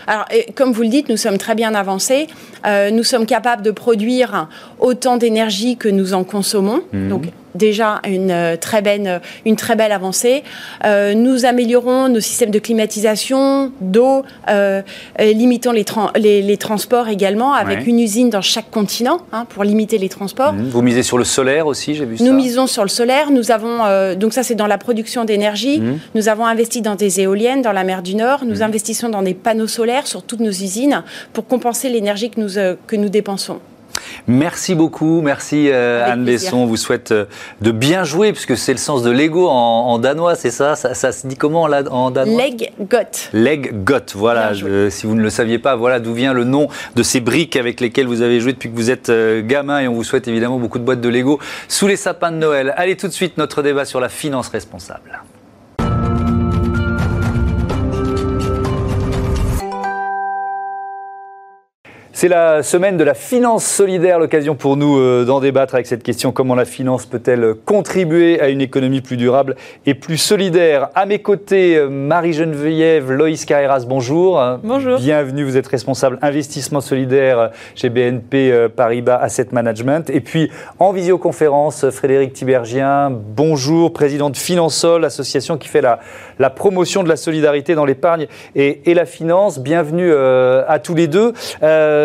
Alors, 0.08 0.25
comme 0.55 0.72
vous 0.72 0.84
le 0.84 0.88
dites, 0.88 1.10
nous 1.10 1.17
sommes 1.17 1.38
très 1.38 1.53
bien 1.53 1.75
avancés. 1.75 2.27
nous 2.65 3.03
sommes 3.03 3.25
capables 3.25 3.62
de 3.62 3.72
produire 3.72 4.48
autant 4.79 5.17
d'énergie 5.17 5.75
que 5.77 5.89
nous 5.89 6.13
en 6.13 6.24
consommons. 6.24 6.82
Mhm. 6.94 7.10
Donc, 7.10 7.24
déjà 7.55 8.01
une 8.07 8.31
euh, 8.31 8.57
très 8.57 8.81
belle, 8.81 9.21
une 9.45 9.55
très 9.55 9.75
belle 9.75 9.91
avancée. 9.91 10.43
Euh, 10.83 11.13
nous 11.13 11.45
améliorons 11.45 12.09
nos 12.09 12.19
systèmes 12.19 12.51
de 12.51 12.59
climatisation, 12.59 13.71
d'eau, 13.81 14.24
euh, 14.50 14.81
limitant 15.19 15.71
les, 15.71 16.41
les, 16.41 16.57
transports 16.57 17.07
également, 17.07 17.53
avec 17.53 17.88
une 17.88 18.00
usine 18.00 18.29
dans 18.29 18.41
chaque 18.41 18.69
continent 18.71 19.19
hein, 19.31 19.45
pour 19.50 19.63
limiter 19.63 19.97
les 19.97 20.09
transports. 20.09 20.53
Mmh. 20.53 20.69
Vous 20.69 20.81
misez 20.81 21.03
sur 21.03 21.17
le 21.17 21.24
solaire 21.24 21.67
aussi, 21.67 21.95
j'ai 21.95 22.05
vu 22.05 22.17
ça. 22.17 22.24
Nous 22.24 22.33
misons 22.33 22.67
sur 22.67 22.83
le 22.83 22.89
solaire. 22.89 23.31
Nous 23.31 23.51
avons, 23.51 24.15
donc 24.15 24.33
ça 24.33 24.43
c'est 24.43 24.55
dans 24.55 24.67
la 24.67 24.77
production 24.77 25.25
d'énergie. 25.25 25.79
Mmh. 25.79 26.00
Nous 26.15 26.29
avons 26.29 26.45
investi 26.45 26.81
dans 26.81 26.95
des 26.95 27.21
éoliennes 27.21 27.62
dans 27.62 27.71
la 27.71 27.83
mer 27.83 28.01
du 28.01 28.15
Nord. 28.15 28.45
Nous 28.45 28.59
mmh. 28.59 28.63
investissons 28.63 29.09
dans 29.09 29.21
des 29.21 29.33
panneaux 29.33 29.67
solaires 29.67 30.07
sur 30.07 30.24
toutes 30.24 30.39
nos 30.39 30.51
usines 30.51 31.03
pour 31.33 31.47
compenser 31.47 31.89
l'énergie 31.89 32.29
que 32.29 32.39
nous, 32.39 32.75
que 32.88 32.95
nous 32.95 33.09
dépensons. 33.09 33.59
Merci 34.27 34.75
beaucoup, 34.75 35.21
merci 35.21 35.69
euh, 35.69 36.05
Anne 36.05 36.25
Besson. 36.25 36.57
On 36.57 36.65
vous 36.65 36.77
souhaite 36.77 37.12
euh, 37.12 37.25
de 37.62 37.71
bien 37.71 38.03
jouer, 38.03 38.31
puisque 38.31 38.57
c'est 38.57 38.71
le 38.71 38.77
sens 38.77 39.03
de 39.03 39.12
Lego 39.12 39.47
en, 39.47 39.97
danois, 40.00 40.35
c'est 40.35 40.51
ça, 40.51 40.75
ça, 40.75 41.12
se 41.12 41.27
dit 41.27 41.35
comment 41.35 41.63
en, 41.63 42.12
danois? 42.12 42.38
Leg 42.38 42.71
got. 42.79 43.29
Leg 43.33 43.83
got, 43.83 44.13
voilà. 44.15 44.53
si 44.89 45.05
vous 45.05 45.15
ne 45.15 45.21
le 45.21 45.29
saviez 45.29 45.59
pas, 45.59 45.75
voilà 45.75 46.00
d'où 46.00 46.13
vient 46.13 46.33
le 46.33 46.43
nom 46.43 46.67
de 46.95 47.03
ces 47.03 47.19
briques 47.19 47.55
avec 47.55 47.81
lesquelles 47.81 48.07
vous 48.07 48.21
avez 48.21 48.39
joué 48.39 48.53
depuis 48.53 48.69
que 48.69 48.75
vous 48.75 48.91
êtes 48.91 49.09
euh, 49.09 49.41
gamin. 49.45 49.79
Et 49.81 49.88
on 49.88 49.93
vous 49.93 50.03
souhaite 50.03 50.27
évidemment 50.27 50.57
beaucoup 50.57 50.79
de 50.79 50.83
boîtes 50.83 51.01
de 51.01 51.09
Lego 51.09 51.39
sous 51.67 51.88
les 51.88 51.97
sapins 51.97 52.31
de 52.31 52.38
Noël. 52.38 52.74
Allez 52.77 52.97
tout 52.97 53.07
de 53.07 53.13
suite, 53.13 53.38
notre 53.38 53.62
débat 53.62 53.85
sur 53.85 54.00
la 54.00 54.09
finance 54.09 54.50
responsable. 54.50 55.21
C'est 62.17 62.29
la 62.29 62.63
semaine 62.63 62.95
de 62.95 63.03
la 63.03 63.13
finance 63.13 63.65
solidaire, 63.65 64.19
l'occasion 64.19 64.55
pour 64.55 64.77
nous 64.77 64.98
euh, 64.98 65.25
d'en 65.25 65.41
débattre 65.41 65.74
avec 65.74 65.86
cette 65.86 66.01
question 66.01 66.31
comment 66.31 66.55
la 66.55 66.63
finance 66.63 67.05
peut-elle 67.05 67.55
contribuer 67.65 68.39
à 68.39 68.48
une 68.48 68.62
économie 68.62 69.01
plus 69.01 69.17
durable 69.17 69.57
et 69.86 69.95
plus 69.95 70.15
solidaire? 70.15 70.88
À 70.95 71.05
mes 71.05 71.19
côtés, 71.19 71.75
euh, 71.75 71.89
Marie-Geneviève 71.89 73.12
Loïs 73.12 73.43
Carreras, 73.43 73.84
bonjour. 73.86 74.41
Bonjour. 74.63 74.98
Bienvenue, 74.98 75.43
vous 75.43 75.57
êtes 75.57 75.67
responsable 75.67 76.17
investissement 76.22 76.79
solidaire 76.79 77.51
chez 77.75 77.89
BNP 77.89 78.50
euh, 78.50 78.69
Paribas 78.69 79.17
Asset 79.17 79.48
Management. 79.51 80.10
Et 80.10 80.22
puis 80.22 80.50
en 80.79 80.93
visioconférence, 80.93 81.89
Frédéric 81.89 82.31
Tibergien, 82.31 83.12
bonjour, 83.12 83.91
président 83.91 84.29
de 84.29 84.38
Finansol, 84.38 85.03
association 85.03 85.57
qui 85.57 85.67
fait 85.67 85.81
la, 85.81 86.00
la 86.39 86.50
promotion 86.50 87.03
de 87.03 87.10
la 87.10 87.17
solidarité 87.17 87.75
dans 87.75 87.84
l'épargne 87.84 88.27
et, 88.55 88.93
la 88.93 89.05
finance. 89.05 89.60
Bienvenue 89.60 90.13
à 90.13 90.79
tous 90.81 90.95
les 90.95 91.07
deux. 91.07 91.34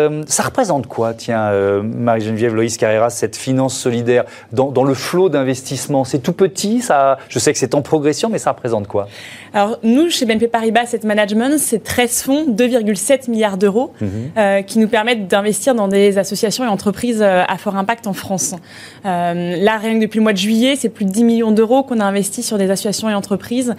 ça 0.27 0.43
représente 0.43 0.87
quoi, 0.87 1.13
tiens, 1.13 1.49
euh, 1.51 1.81
Marie-Geneviève 1.83 2.55
Loïs 2.55 2.77
Carrera, 2.77 3.09
cette 3.09 3.35
finance 3.35 3.77
solidaire 3.77 4.25
dans, 4.51 4.83
le 4.83 4.93
flot 4.93 5.29
d'investissement? 5.29 6.03
C'est 6.03 6.19
tout 6.19 6.33
petit, 6.33 6.81
ça, 6.81 7.17
je 7.29 7.39
sais 7.39 7.51
que 7.53 7.59
c'est 7.59 7.75
en 7.75 7.81
progression, 7.81 8.29
mais 8.29 8.37
ça 8.37 8.51
représente 8.51 8.87
quoi? 8.87 9.07
Alors, 9.53 9.79
nous, 9.83 10.09
chez 10.09 10.25
BNP 10.25 10.47
Paribas 10.47 10.81
Asset 10.81 11.01
Management, 11.03 11.57
c'est 11.57 11.83
13 11.83 12.21
fonds, 12.23 12.45
2,7 12.49 13.29
milliards 13.29 13.57
d'euros, 13.57 13.91
mhm. 14.01 14.09
euh, 14.37 14.61
qui 14.61 14.79
nous 14.79 14.87
permettent 14.87 15.27
d'investir 15.27 15.75
dans 15.75 15.87
des 15.87 16.17
associations 16.17 16.63
et 16.63 16.67
entreprises 16.67 17.21
à 17.21 17.57
fort 17.57 17.75
impact 17.75 18.07
en 18.07 18.13
France. 18.13 18.55
là, 19.03 19.77
rien 19.77 19.95
que 19.95 20.01
depuis 20.01 20.17
le 20.17 20.23
mois 20.23 20.33
de 20.33 20.37
juillet, 20.37 20.75
c'est 20.75 20.89
plus 20.89 21.05
de 21.05 21.11
10 21.11 21.23
millions 21.23 21.51
d'euros 21.51 21.83
qu'on 21.83 21.99
a 21.99 22.05
investi 22.05 22.43
sur 22.43 22.57
des 22.57 22.69
associations 22.69 23.09
et 23.09 23.13
entreprises 23.13 23.75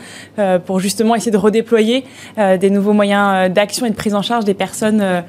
pour 0.66 0.80
justement 0.80 1.14
essayer 1.14 1.32
de 1.32 1.36
redéployer 1.36 2.04
des 2.36 2.70
nouveaux 2.70 2.92
moyens 2.92 3.50
d'action 3.52 3.86
et 3.86 3.90
de 3.90 3.94
prise 3.94 4.14
en 4.14 4.22
charge 4.22 4.44
des 4.44 4.54
personnes 4.54 5.24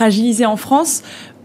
fragilisé 0.00 0.46
en 0.46 0.56
France. 0.56 1.02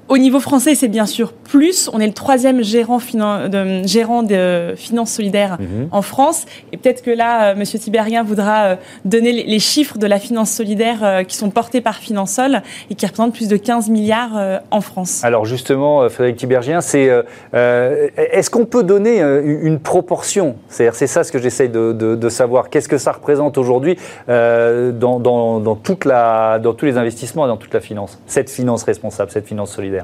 Au 0.07 0.19
niveau 0.19 0.39
français, 0.39 0.75
c'est 0.75 0.87
bien 0.87 1.07
sûr 1.07 1.33
plus. 1.33 1.89
On 1.91 1.99
est 1.99 2.05
le 2.05 2.13
troisième 2.13 2.63
gérant, 2.63 2.99
de, 2.99 3.87
gérant 3.87 4.21
de 4.21 4.75
finances 4.75 5.11
solidaires 5.11 5.57
mhm. 5.59 5.87
en 5.91 6.03
France. 6.03 6.45
Et 6.71 6.77
peut-être 6.77 7.01
que 7.01 7.09
là, 7.09 7.51
euh, 7.51 7.55
Monsieur 7.55 7.79
Tiberien 7.79 8.23
voudra 8.23 8.65
euh, 8.65 8.75
donner 9.03 9.31
les, 9.31 9.59
chiffres 9.59 9.97
de 9.97 10.05
la 10.05 10.19
finance 10.19 10.51
solidaire 10.51 10.99
euh, 11.01 11.23
qui 11.23 11.35
sont 11.35 11.49
portés 11.49 11.81
par 11.81 11.95
Finansol 11.95 12.61
et 12.91 12.95
qui 12.95 13.05
représentent 13.05 13.33
plus 13.33 13.47
de 13.47 13.57
15 13.57 13.89
milliards 13.89 14.61
en 14.69 14.81
France. 14.81 15.23
Alors 15.23 15.45
justement, 15.45 16.07
Frédéric 16.09 16.37
Tibergien, 16.37 16.81
c'est 16.81 17.09
est-ce 17.53 18.49
qu'on 18.49 18.65
peut 18.65 18.83
donner 18.83 19.21
une 19.21 19.79
proportion? 19.79 20.57
C'est-à-dire, 20.67 20.95
c'est 20.95 21.07
ça 21.07 21.23
ce 21.23 21.31
que 21.31 21.39
j'essaye 21.39 21.69
de, 21.69 22.29
savoir. 22.29 22.69
Qu'est-ce 22.69 22.89
que 22.89 22.97
ça 22.97 23.11
représente 23.11 23.57
aujourd'hui 23.57 23.97
dans, 24.27 25.19
dans, 25.19 25.75
toute 25.75 26.05
la, 26.05 26.59
dans 26.59 26.73
tous 26.73 26.85
les 26.85 26.97
investissements 26.97 27.45
et 27.45 27.47
dans 27.47 27.57
toute 27.57 27.73
la 27.73 27.79
finance? 27.79 28.19
Cette 28.27 28.49
finance 28.49 28.83
responsable, 28.83 29.31
cette 29.31 29.47
finance 29.47 29.71
solidaire. 29.71 29.94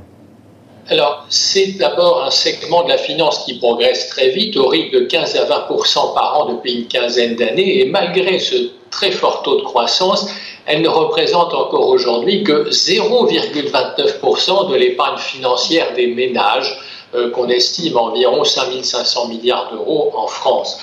Alors, 0.90 1.26
c'est 1.30 1.78
d'abord 1.78 2.24
un 2.24 2.32
segment 2.32 2.84
de 2.84 2.90
la 2.90 2.98
finance 2.98 3.46
qui 3.46 3.60
progresse 3.60 4.10
très 4.10 4.30
vite, 4.30 4.58
au 4.58 4.68
rythme 4.68 5.00
de 5.00 5.06
15 5.06 5.36
à 5.36 5.46
20% 5.46 6.14
par 6.14 6.42
an 6.42 6.54
depuis 6.54 6.74
une 6.74 6.88
quinzaine 6.88 7.36
d'années, 7.36 7.82
et 7.82 7.86
malgré 7.86 8.40
ce 8.40 8.56
très 8.90 9.12
fort 9.12 9.44
taux 9.44 9.58
de 9.58 9.64
croissance, 9.64 10.28
elle 10.66 10.82
ne 10.82 10.90
représente 10.90 11.54
encore 11.54 11.88
aujourd'hui 11.88 12.44
que 12.44 12.70
0,29 12.70 14.70
de 14.70 14.76
l'épargne 14.76 15.18
financière 15.18 15.94
des 15.94 16.08
ménages, 16.08 16.78
euh, 17.14 17.30
qu'on 17.32 17.50
estime 17.50 17.98
à 17.98 18.02
environ 18.02 18.44
5 18.44 18.84
500 18.84 19.28
milliards 19.28 19.72
d'euros 19.72 20.12
en 20.16 20.28
France. 20.28 20.78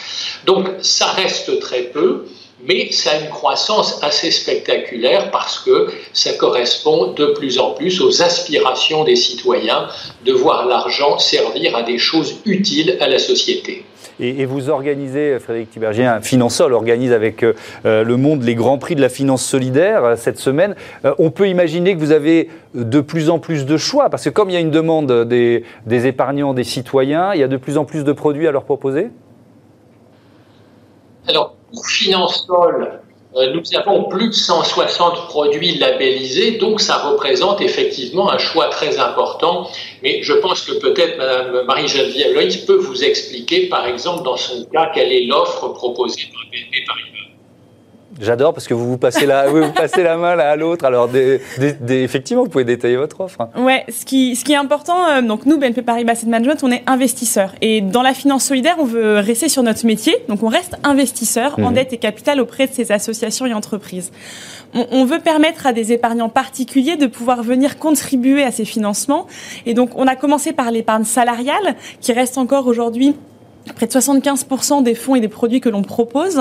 Donc, 0.44 0.68
ça 0.82 1.06
reste 1.06 1.58
très 1.60 1.84
peu 1.84 2.26
mais 2.66 2.90
ça 2.92 3.12
a 3.12 3.20
une 3.20 3.28
croissance 3.28 4.02
assez 4.02 4.30
spectaculaire 4.30 5.30
parce 5.30 5.58
que 5.60 5.88
ça 6.12 6.32
correspond 6.34 7.12
de 7.12 7.26
plus 7.26 7.58
en 7.58 7.70
plus 7.70 8.00
aux 8.00 8.22
aspirations 8.22 9.04
des 9.04 9.16
citoyens 9.16 9.88
de 10.24 10.32
voir 10.32 10.66
l'argent 10.66 11.18
servir 11.18 11.76
à 11.76 11.82
des 11.82 11.98
choses 11.98 12.36
utiles 12.44 12.96
à 13.00 13.08
la 13.08 13.18
société. 13.18 13.84
Et, 14.20 14.46
vous 14.46 14.68
organisez, 14.68 15.38
Frédéric 15.38 15.70
Tibergien, 15.70 16.20
Finansol 16.20 16.72
organise 16.72 17.12
avec 17.12 17.44
euh, 17.44 17.54
le 17.84 18.16
monde 18.16 18.42
les 18.42 18.56
grands 18.56 18.78
prix 18.78 18.96
de 18.96 19.00
la 19.00 19.08
finance 19.08 19.44
solidaire 19.44 20.04
euh, 20.04 20.16
cette 20.16 20.38
semaine. 20.38 20.74
Euh, 21.04 21.14
on 21.20 21.30
peut 21.30 21.48
imaginer 21.48 21.94
que 21.94 22.00
vous 22.00 22.10
avez 22.10 22.50
de 22.74 23.00
plus 23.00 23.30
en 23.30 23.38
plus 23.38 23.64
de 23.64 23.76
choix, 23.76 24.10
parce 24.10 24.24
que 24.24 24.30
comme 24.30 24.50
il 24.50 24.54
y 24.54 24.56
a 24.56 24.60
une 24.60 24.72
demande 24.72 25.24
des, 25.28 25.62
des 25.86 26.06
épargnants, 26.08 26.52
des 26.52 26.64
citoyens, 26.64 27.32
il 27.34 27.40
y 27.40 27.44
a 27.44 27.48
de 27.48 27.56
plus 27.56 27.78
en 27.78 27.84
plus 27.84 28.02
de 28.02 28.12
produits 28.12 28.48
à 28.48 28.50
leur 28.50 28.64
proposer? 28.64 29.08
Alors, 31.28 31.54
pour 31.72 31.86
Finansol, 31.86 33.00
euh, 33.36 33.52
nous 33.52 33.62
avons 33.76 34.04
plus 34.04 34.28
de 34.28 34.32
160 34.32 35.28
produits 35.28 35.76
labellisés, 35.76 36.52
donc 36.52 36.80
ça 36.80 36.96
représente 36.96 37.60
effectivement 37.60 38.30
un 38.32 38.38
choix 38.38 38.68
très 38.68 38.98
important. 38.98 39.68
Mais 40.02 40.22
je 40.22 40.32
pense 40.32 40.62
que 40.62 40.72
peut-être 40.78 41.18
Mme 41.18 41.66
Marie-Geneviève 41.66 42.34
Loïs 42.34 42.56
peut 42.56 42.76
vous 42.76 43.04
expliquer, 43.04 43.68
par 43.68 43.86
exemple, 43.86 44.24
dans 44.24 44.36
son 44.36 44.64
cas, 44.64 44.90
quelle 44.94 45.12
est 45.12 45.26
l'offre 45.26 45.68
proposée 45.68 46.22
par 46.32 46.42
BNP 46.50 46.84
Paribas. 46.86 47.18
J'adore 48.20 48.54
parce 48.54 48.66
que 48.66 48.74
vous 48.74 48.88
vous 48.88 48.98
passez 48.98 49.26
la, 49.26 49.48
vous 49.50 49.70
passez 49.72 50.02
la 50.02 50.16
main 50.16 50.34
l'un 50.34 50.44
à 50.44 50.56
l'autre. 50.56 50.84
Alors, 50.84 51.08
effectivement, 51.88 52.42
vous 52.42 52.48
pouvez 52.48 52.64
détailler 52.64 52.96
votre 52.96 53.20
offre. 53.20 53.48
Ouais, 53.56 53.84
ce 53.88 54.04
qui, 54.04 54.34
ce 54.34 54.44
qui 54.44 54.52
est 54.52 54.56
important, 54.56 54.96
euh, 55.08 55.22
donc 55.22 55.46
nous, 55.46 55.58
BNP 55.58 55.82
Paribas 55.82 56.12
Asset 56.12 56.26
Management, 56.26 56.62
on 56.62 56.72
est 56.72 56.82
investisseur. 56.86 57.54
Et 57.60 57.80
dans 57.80 58.02
la 58.02 58.14
finance 58.14 58.44
solidaire, 58.44 58.76
on 58.78 58.84
veut 58.84 59.18
rester 59.18 59.48
sur 59.48 59.62
notre 59.62 59.84
métier. 59.84 60.16
Donc, 60.28 60.42
on 60.42 60.48
reste 60.48 60.76
investisseur 60.84 61.58
en 61.58 61.68
mhm. 61.68 61.74
dette 61.74 61.92
et 61.92 61.98
capital 61.98 62.40
auprès 62.40 62.66
de 62.66 62.72
ces 62.72 62.92
associations 62.92 63.46
et 63.46 63.52
entreprises. 63.52 64.10
On, 64.74 64.86
on, 64.90 65.04
veut 65.04 65.20
permettre 65.20 65.66
à 65.66 65.72
des 65.72 65.92
épargnants 65.92 66.28
particuliers 66.28 66.96
de 66.96 67.06
pouvoir 67.06 67.42
venir 67.42 67.78
contribuer 67.78 68.42
à 68.42 68.50
ces 68.50 68.64
financements. 68.64 69.26
Et 69.66 69.74
donc, 69.74 69.90
on 69.96 70.06
a 70.06 70.16
commencé 70.16 70.52
par 70.52 70.70
l'épargne 70.70 71.04
salariale, 71.04 71.76
qui 72.00 72.12
reste 72.12 72.38
encore 72.38 72.66
aujourd'hui 72.66 73.14
près 73.72 73.86
de 73.86 73.92
75% 73.92 74.82
des 74.82 74.94
fonds 74.94 75.14
et 75.14 75.20
des 75.20 75.28
produits 75.28 75.60
que 75.60 75.68
l'on 75.68 75.82
propose. 75.82 76.40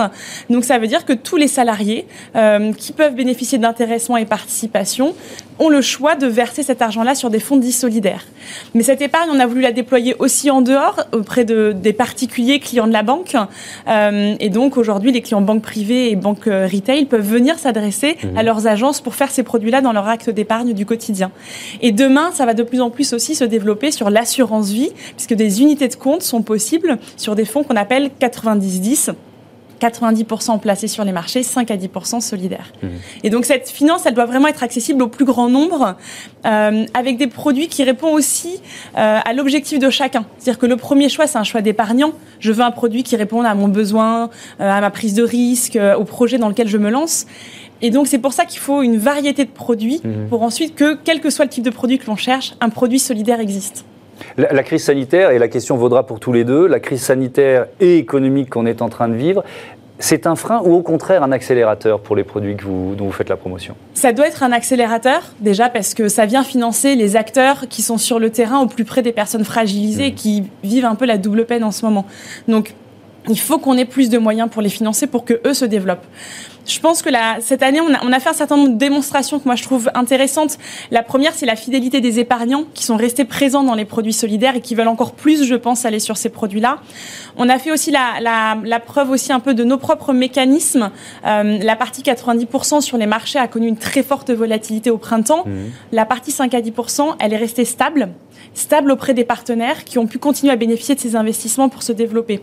Donc 0.49 0.63
ça 0.63 0.77
veut 0.79 0.87
dire 0.87 1.05
que 1.05 1.13
tous 1.13 1.37
les 1.37 1.47
salariés 1.47 2.07
euh, 2.35 2.73
qui 2.73 2.93
peuvent 2.93 3.15
bénéficier 3.15 3.57
d'intéressement 3.57 4.17
et 4.17 4.25
participation 4.25 5.15
ont 5.59 5.69
le 5.69 5.81
choix 5.81 6.15
de 6.15 6.27
verser 6.27 6.63
cet 6.63 6.81
argent-là 6.81 7.15
sur 7.15 7.29
des 7.29 7.39
fonds 7.39 7.57
dits 7.57 7.71
solidaires. 7.71 8.25
Mais 8.73 8.83
cette 8.83 9.01
épargne, 9.01 9.29
on 9.31 9.39
a 9.39 9.45
voulu 9.45 9.61
la 9.61 9.71
déployer 9.71 10.15
aussi 10.19 10.51
en 10.51 10.61
dehors, 10.61 11.05
auprès 11.11 11.45
de, 11.45 11.73
des 11.75 11.93
particuliers 11.93 12.59
clients 12.59 12.87
de 12.87 12.93
la 12.93 13.03
banque. 13.03 13.35
Euh, 13.87 14.35
et 14.39 14.49
donc 14.49 14.77
aujourd'hui, 14.77 15.11
les 15.11 15.21
clients 15.21 15.41
banques 15.41 15.61
privées 15.61 16.11
et 16.11 16.15
banques 16.15 16.47
euh, 16.47 16.67
retail 16.71 17.05
peuvent 17.05 17.27
venir 17.27 17.59
s'adresser 17.59 18.17
à 18.35 18.41
mmh. 18.41 18.45
leurs 18.45 18.67
agences 18.67 19.01
pour 19.01 19.15
faire 19.15 19.31
ces 19.31 19.43
produits-là 19.43 19.81
dans 19.81 19.93
leur 19.93 20.07
acte 20.07 20.29
d'épargne 20.29 20.73
du 20.73 20.85
quotidien. 20.85 21.31
Et 21.81 21.91
demain, 21.91 22.31
ça 22.33 22.45
va 22.45 22.53
de 22.53 22.63
plus 22.63 22.81
en 22.81 22.89
plus 22.89 23.13
aussi 23.13 23.35
se 23.35 23.43
développer 23.43 23.91
sur 23.91 24.09
l'assurance 24.09 24.69
vie, 24.69 24.91
puisque 25.15 25.33
des 25.33 25.61
unités 25.61 25.87
de 25.87 25.95
compte 25.95 26.21
sont 26.21 26.41
possibles 26.41 26.97
sur 27.17 27.35
des 27.35 27.45
fonds 27.45 27.63
qu'on 27.63 27.75
appelle 27.75 28.11
90-10 28.19 29.13
90% 29.79 30.59
placés 30.59 30.87
sur 30.87 31.03
les 31.03 31.11
marchés, 31.11 31.43
5 31.43 31.71
à 31.71 31.77
10% 31.77 32.21
solidaires. 32.21 32.71
Mmh. 32.81 32.87
Et 33.23 33.29
donc 33.29 33.45
cette 33.45 33.69
finance, 33.69 34.05
elle 34.05 34.13
doit 34.13 34.25
vraiment 34.25 34.47
être 34.47 34.63
accessible 34.63 35.03
au 35.03 35.07
plus 35.07 35.25
grand 35.25 35.49
nombre, 35.49 35.95
euh, 36.45 36.85
avec 36.93 37.17
des 37.17 37.27
produits 37.27 37.67
qui 37.67 37.83
répondent 37.83 38.15
aussi 38.15 38.61
euh, 38.97 39.19
à 39.23 39.33
l'objectif 39.33 39.79
de 39.79 39.89
chacun. 39.89 40.25
C'est-à-dire 40.37 40.59
que 40.59 40.65
le 40.65 40.77
premier 40.77 41.09
choix, 41.09 41.27
c'est 41.27 41.37
un 41.37 41.43
choix 41.43 41.61
d'épargnant. 41.61 42.13
Je 42.39 42.51
veux 42.51 42.63
un 42.63 42.71
produit 42.71 43.03
qui 43.03 43.15
réponde 43.15 43.45
à 43.45 43.53
mon 43.55 43.67
besoin, 43.67 44.29
euh, 44.59 44.69
à 44.69 44.81
ma 44.81 44.89
prise 44.89 45.13
de 45.13 45.23
risque, 45.23 45.77
au 45.97 46.03
projet 46.03 46.37
dans 46.37 46.49
lequel 46.49 46.67
je 46.67 46.77
me 46.77 46.89
lance. 46.89 47.25
Et 47.81 47.91
donc 47.91 48.07
c'est 48.07 48.17
pour 48.17 48.33
ça 48.33 48.45
qu'il 48.45 48.59
faut 48.59 48.81
une 48.81 48.97
variété 48.97 49.45
de 49.45 49.51
produits 49.51 50.01
mmh. 50.03 50.29
pour 50.29 50.41
ensuite 50.41 50.75
que, 50.75 50.97
quel 51.03 51.21
que 51.21 51.29
soit 51.29 51.45
le 51.45 51.51
type 51.51 51.63
de 51.63 51.69
produit 51.69 51.99
que 51.99 52.07
l'on 52.07 52.15
cherche, 52.15 52.55
un 52.59 52.69
produit 52.69 52.99
solidaire 52.99 53.39
existe. 53.39 53.85
La, 54.37 54.63
crise 54.63 54.83
sanitaire, 54.83 55.31
et 55.31 55.39
la 55.39 55.47
question 55.47 55.77
vaudra 55.77 56.05
pour 56.05 56.19
tous 56.19 56.33
les 56.33 56.43
deux, 56.43 56.67
la 56.67 56.79
crise 56.79 57.01
sanitaire 57.01 57.67
et 57.79 57.97
économique 57.97 58.49
qu'on 58.49 58.65
est 58.65 58.81
en 58.81 58.89
train 58.89 59.07
de 59.07 59.15
vivre, 59.15 59.43
c'est 59.99 60.27
un 60.27 60.35
frein 60.35 60.61
ou 60.63 60.73
au 60.75 60.81
contraire 60.81 61.23
un 61.23 61.31
accélérateur 61.31 61.99
pour 61.99 62.15
les 62.15 62.23
produits 62.23 62.55
que 62.55 62.63
vous, 62.63 62.93
dont 62.95 63.05
vous 63.05 63.11
faites 63.11 63.29
la 63.29 63.35
promotion? 63.35 63.75
Ça 63.93 64.13
doit 64.13 64.27
être 64.27 64.43
un 64.43 64.51
accélérateur, 64.51 65.23
déjà 65.39 65.69
parce 65.69 65.93
que 65.93 66.07
ça 66.07 66.25
vient 66.25 66.43
financer 66.43 66.95
les 66.95 67.15
acteurs 67.15 67.67
qui 67.69 67.81
sont 67.81 67.97
sur 67.97 68.19
le 68.19 68.29
terrain 68.29 68.59
au 68.59 68.67
plus 68.67 68.85
près 68.85 69.01
des 69.01 69.11
personnes 69.11 69.45
fragilisées, 69.45 70.11
mmh. 70.11 70.15
qui 70.15 70.43
vivent 70.63 70.85
un 70.85 70.95
peu 70.95 71.05
la 71.05 71.17
double 71.17 71.45
peine 71.45 71.63
en 71.63 71.71
ce 71.71 71.85
moment. 71.85 72.05
Donc 72.47 72.75
il 73.29 73.39
faut 73.39 73.59
qu'on 73.59 73.77
ait 73.77 73.85
plus 73.85 74.09
de 74.09 74.17
moyens 74.17 74.49
pour 74.49 74.61
les 74.61 74.69
financer 74.69 75.07
pour 75.07 75.25
que 75.25 75.41
eux 75.45 75.53
se 75.53 75.65
développent. 75.65 76.05
Je 76.67 76.79
pense 76.81 77.01
que 77.01 77.09
cette 77.39 77.63
année, 77.63 77.79
on 77.79 77.93
a, 77.93 78.03
on 78.03 78.11
a, 78.11 78.19
fait 78.19 78.29
un 78.29 78.33
certain 78.33 78.57
nombre 78.57 78.73
de 78.73 78.77
démonstrations 78.77 79.39
que 79.39 79.45
moi 79.45 79.55
je 79.55 79.63
trouve 79.63 79.89
intéressantes. 79.93 80.57
La 80.91 81.01
première, 81.01 81.33
c'est 81.33 81.45
la 81.45 81.55
fidélité 81.55 82.01
des 82.01 82.19
épargnants 82.19 82.65
qui 82.73 82.83
sont 82.83 82.97
restés 82.97 83.23
présents 83.23 83.63
dans 83.63 83.73
les 83.73 83.85
produits 83.85 84.13
solidaires 84.13 84.55
et 84.55 84.61
qui 84.61 84.75
veulent 84.75 84.89
encore 84.89 85.13
plus, 85.13 85.45
je 85.45 85.55
pense, 85.55 85.85
aller 85.85 85.99
sur 85.99 86.17
ces 86.17 86.29
produits-là. 86.29 86.79
On 87.37 87.47
a 87.47 87.57
fait 87.57 87.71
aussi 87.71 87.89
la, 87.89 88.19
la, 88.21 88.57
la, 88.63 88.79
preuve 88.81 89.11
aussi 89.11 89.31
un 89.31 89.39
peu 89.39 89.53
de 89.53 89.63
nos 89.63 89.77
propres 89.77 90.11
mécanismes. 90.11 90.91
Euh, 91.25 91.57
la 91.59 91.75
partie 91.77 92.01
90% 92.01 92.81
sur 92.81 92.97
les 92.97 93.07
marchés 93.07 93.39
a 93.39 93.47
connu 93.47 93.67
une 93.67 93.77
très 93.77 94.03
forte 94.03 94.29
volatilité 94.29 94.89
au 94.89 94.97
printemps. 94.97 95.45
Mmh. 95.45 95.51
La 95.93 96.05
partie 96.05 96.31
5 96.31 96.53
à 96.53 96.59
10%, 96.59 97.15
elle 97.19 97.31
est 97.31 97.37
restée 97.37 97.65
stable, 97.65 98.09
stable 98.53 98.91
auprès 98.91 99.13
des 99.13 99.23
partenaires 99.23 99.85
qui 99.85 99.99
ont 99.99 100.07
pu 100.07 100.19
continuer 100.19 100.51
à 100.51 100.57
bénéficier 100.57 100.95
de 100.95 100.99
ces 100.99 101.15
investissements 101.15 101.69
pour 101.69 101.83
se 101.83 101.93
développer. 101.93 102.41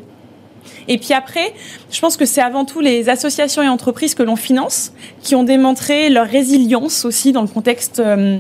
Et 0.88 0.99
puis 0.99 1.12
après, 1.12 1.54
je 1.90 2.00
pense 2.00 2.16
que 2.16 2.25
c'est 2.25 2.40
avant 2.40 2.64
tout 2.64 2.80
les 2.80 3.09
associations 3.09 3.62
et 3.62 3.68
entreprises 3.68 4.14
que 4.14 4.23
l'on 4.23 4.37
finance 4.37 4.92
qui 5.23 5.35
ont 5.35 5.44
démontré 5.44 6.11
leur 6.11 6.26
résilience 6.26 7.04
aussi 7.04 7.33
dans 7.33 7.42
le 7.42 7.49
contexte 7.49 8.00
euh, 8.00 8.38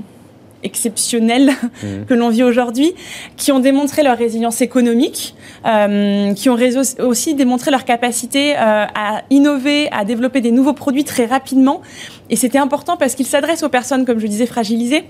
exceptionnel 0.62 1.50
mmh. 1.50 2.04
que 2.08 2.14
l'on 2.14 2.30
vit 2.30 2.42
aujourd'hui, 2.42 2.94
qui 3.36 3.52
ont 3.52 3.60
démontré 3.60 4.02
leur 4.02 4.18
résilience 4.18 4.60
économique, 4.60 5.34
euh, 5.66 6.32
qui 6.34 6.48
ont 6.48 6.58
aussi 7.00 7.34
démontré 7.34 7.70
leur 7.70 7.84
capacité 7.84 8.54
euh, 8.56 8.86
à 8.94 9.22
innover, 9.30 9.88
à 9.92 10.04
développer 10.04 10.40
des 10.40 10.50
nouveaux 10.50 10.72
produits 10.72 11.04
très 11.04 11.26
rapidement. 11.26 11.82
Et 12.30 12.36
c'était 12.36 12.58
important 12.58 12.96
parce 12.96 13.14
qu'ils 13.14 13.26
s'adressent 13.26 13.62
aux 13.62 13.68
personnes, 13.68 14.04
comme 14.04 14.18
je 14.18 14.26
disais, 14.26 14.46
fragilisées 14.46 15.04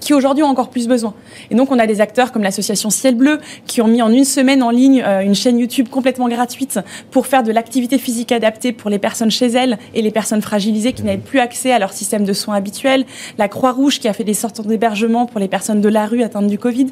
qui 0.00 0.14
aujourd'hui 0.14 0.44
ont 0.44 0.48
encore 0.48 0.70
plus 0.70 0.88
besoin. 0.88 1.14
Et 1.50 1.54
donc 1.54 1.70
on 1.70 1.78
a 1.78 1.86
des 1.86 2.00
acteurs 2.00 2.32
comme 2.32 2.42
l'association 2.42 2.90
Ciel 2.90 3.14
Bleu 3.14 3.40
qui 3.66 3.80
ont 3.80 3.88
mis 3.88 4.02
en 4.02 4.10
une 4.10 4.24
semaine 4.24 4.62
en 4.62 4.70
ligne 4.70 5.02
euh, 5.04 5.20
une 5.20 5.34
chaîne 5.34 5.58
YouTube 5.58 5.88
complètement 5.88 6.28
gratuite 6.28 6.78
pour 7.10 7.26
faire 7.26 7.42
de 7.42 7.52
l'activité 7.52 7.98
physique 7.98 8.32
adaptée 8.32 8.72
pour 8.72 8.90
les 8.90 8.98
personnes 8.98 9.30
chez 9.30 9.46
elles 9.46 9.78
et 9.94 10.02
les 10.02 10.10
personnes 10.10 10.42
fragilisées 10.42 10.92
qui 10.92 11.02
n'avaient 11.02 11.18
plus 11.18 11.40
accès 11.40 11.72
à 11.72 11.78
leur 11.78 11.92
système 11.92 12.24
de 12.24 12.32
soins 12.32 12.54
habituel. 12.54 13.04
La 13.38 13.48
Croix-Rouge 13.48 13.98
qui 13.98 14.08
a 14.08 14.12
fait 14.12 14.24
des 14.24 14.34
sortes 14.34 14.66
d'hébergement 14.66 15.26
pour 15.26 15.40
les 15.40 15.48
personnes 15.48 15.80
de 15.80 15.88
la 15.88 16.06
rue 16.06 16.22
atteintes 16.22 16.46
du 16.46 16.58
Covid. 16.58 16.86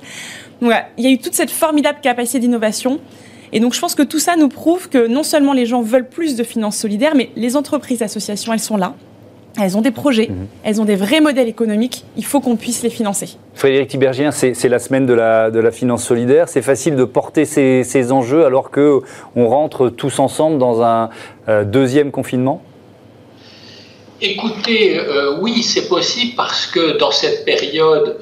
Il 0.63 0.69
y 0.99 1.07
a 1.07 1.11
eu 1.11 1.19
toute 1.19 1.35
cette 1.35 1.51
formidable 1.51 1.99
capacité 2.03 2.39
d'innovation. 2.39 3.01
Et 3.53 3.61
donc 3.61 3.75
je 3.75 3.81
pense 3.81 3.95
que 3.95 4.03
tout 4.03 4.19
ça 4.19 4.37
nous 4.37 4.49
prouve 4.49 4.89
que 4.89 5.07
non 5.07 5.23
seulement 5.23 5.53
les 5.53 5.67
gens 5.67 5.83
veulent 5.83 6.09
plus 6.09 6.35
de 6.35 6.43
finances 6.43 6.77
solidaires, 6.77 7.15
mais 7.15 7.31
les 7.37 7.57
entreprises, 7.57 8.03
associations, 8.03 8.53
elles 8.53 8.59
sont 8.59 8.77
là. 8.77 8.95
Elles 9.61 9.77
ont 9.77 9.83
des 9.83 9.93
projets, 9.93 10.29
mhm. 10.29 10.47
elles 10.65 10.81
ont 10.81 10.85
des 10.85 10.97
vrais 10.97 11.21
modèles 11.21 11.49
économiques, 11.49 12.05
il 12.17 12.25
faut 12.25 12.41
qu'on 12.41 12.57
puisse 12.57 12.83
les 12.83 12.91
financer. 12.91 13.37
Frédéric 13.55 13.89
Tibergien, 13.89 14.33
c'est 14.33 14.69
la 14.69 14.79
semaine 14.81 15.07
de 15.07 15.15
la, 15.15 15.51
de 15.51 15.61
la 15.61 15.71
finance 15.71 16.05
solidaire. 16.05 16.49
C'est 16.49 16.63
facile 16.63 16.97
de 16.97 17.05
porter 17.05 17.45
ces, 17.45 17.85
ces 17.85 18.11
enjeux 18.11 18.45
alors 18.45 18.71
qu'on 18.71 19.03
rentre 19.47 19.91
tous 19.91 20.19
ensemble 20.19 20.59
dans 20.59 20.83
un 20.83 21.11
euh, 21.49 21.65
deuxième 21.65 22.11
confinement? 22.11 22.63
Écoutez, 24.21 24.99
euh, 24.99 25.39
oui, 25.41 25.63
c'est 25.63 25.89
possible 25.89 26.33
parce 26.37 26.67
que 26.67 26.97
dans 26.99 27.11
cette 27.11 27.45
période 27.45 28.19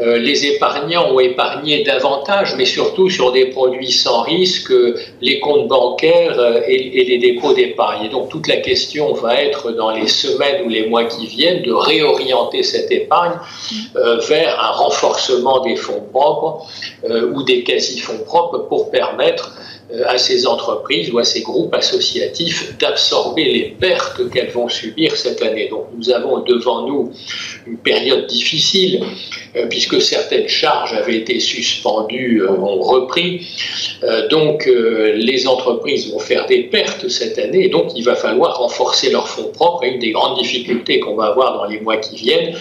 euh, 0.00 0.18
les 0.18 0.46
épargnants 0.46 1.10
ont 1.12 1.20
épargné 1.20 1.82
davantage, 1.82 2.54
mais 2.56 2.66
surtout 2.66 3.08
sur 3.08 3.32
des 3.32 3.46
produits 3.46 3.90
sans 3.90 4.22
risque, 4.22 4.72
les 5.20 5.40
comptes 5.40 5.68
bancaires 5.68 6.38
euh, 6.38 6.60
et, 6.66 7.04
les 7.04 7.18
dépôts 7.18 7.54
d'épargne. 7.54 8.06
Et 8.06 8.08
donc 8.08 8.28
toute 8.28 8.46
la 8.46 8.58
question 8.58 9.14
va 9.14 9.40
être 9.42 9.72
dans 9.72 9.90
les 9.90 10.08
semaines 10.08 10.66
ou 10.66 10.68
les 10.68 10.86
mois 10.86 11.04
qui 11.04 11.26
viennent 11.26 11.62
de 11.62 11.72
réorienter 11.72 12.62
cette 12.62 12.90
épargne 12.90 13.38
euh, 13.96 14.18
vers 14.28 14.60
un 14.60 14.72
renforcement 14.72 15.60
des 15.60 15.76
fonds 15.76 16.04
propres 16.12 16.66
ou 17.32 17.42
des 17.42 17.62
quasi-fonds 17.62 18.24
propres 18.24 18.58
pour 18.68 18.90
permettre 18.90 19.52
à 20.06 20.18
ces 20.18 20.46
entreprises 20.46 21.10
ou 21.12 21.18
à 21.18 21.24
ces 21.24 21.42
groupes 21.42 21.74
associatifs 21.74 22.76
d'absorber 22.78 23.44
les 23.44 23.76
pertes 23.78 24.28
qu'elles 24.30 24.50
vont 24.50 24.68
subir 24.68 25.16
cette 25.16 25.42
année. 25.42 25.68
Donc 25.68 25.86
nous 25.96 26.10
avons 26.10 26.40
devant 26.40 26.86
nous 26.86 27.12
une 27.66 27.78
période 27.78 28.26
difficile 28.26 29.02
euh, 29.56 29.66
puisque 29.68 30.00
certaines 30.00 30.48
charges 30.48 30.92
avaient 30.92 31.16
été 31.16 31.40
suspendues, 31.40 32.42
euh, 32.42 32.50
ont 32.50 32.80
repris. 32.80 33.46
Donc 34.30 34.66
les 34.66 35.48
entreprises 35.48 36.12
vont 36.12 36.18
faire 36.18 36.46
des 36.46 36.64
pertes 36.64 37.08
cette 37.08 37.38
année 37.38 37.64
et 37.64 37.68
donc 37.68 37.92
il 37.94 38.04
va 38.04 38.14
falloir 38.14 38.58
renforcer 38.58 39.10
leurs 39.10 39.28
fonds 39.28 39.50
propres. 39.52 39.84
Et 39.84 39.88
une 39.88 39.98
des 39.98 40.10
grandes 40.10 40.38
difficultés 40.38 41.00
qu'on 41.00 41.16
va 41.16 41.26
avoir 41.26 41.54
dans 41.54 41.64
les 41.64 41.80
mois 41.80 41.96
qui 41.96 42.16
viennent, 42.16 42.54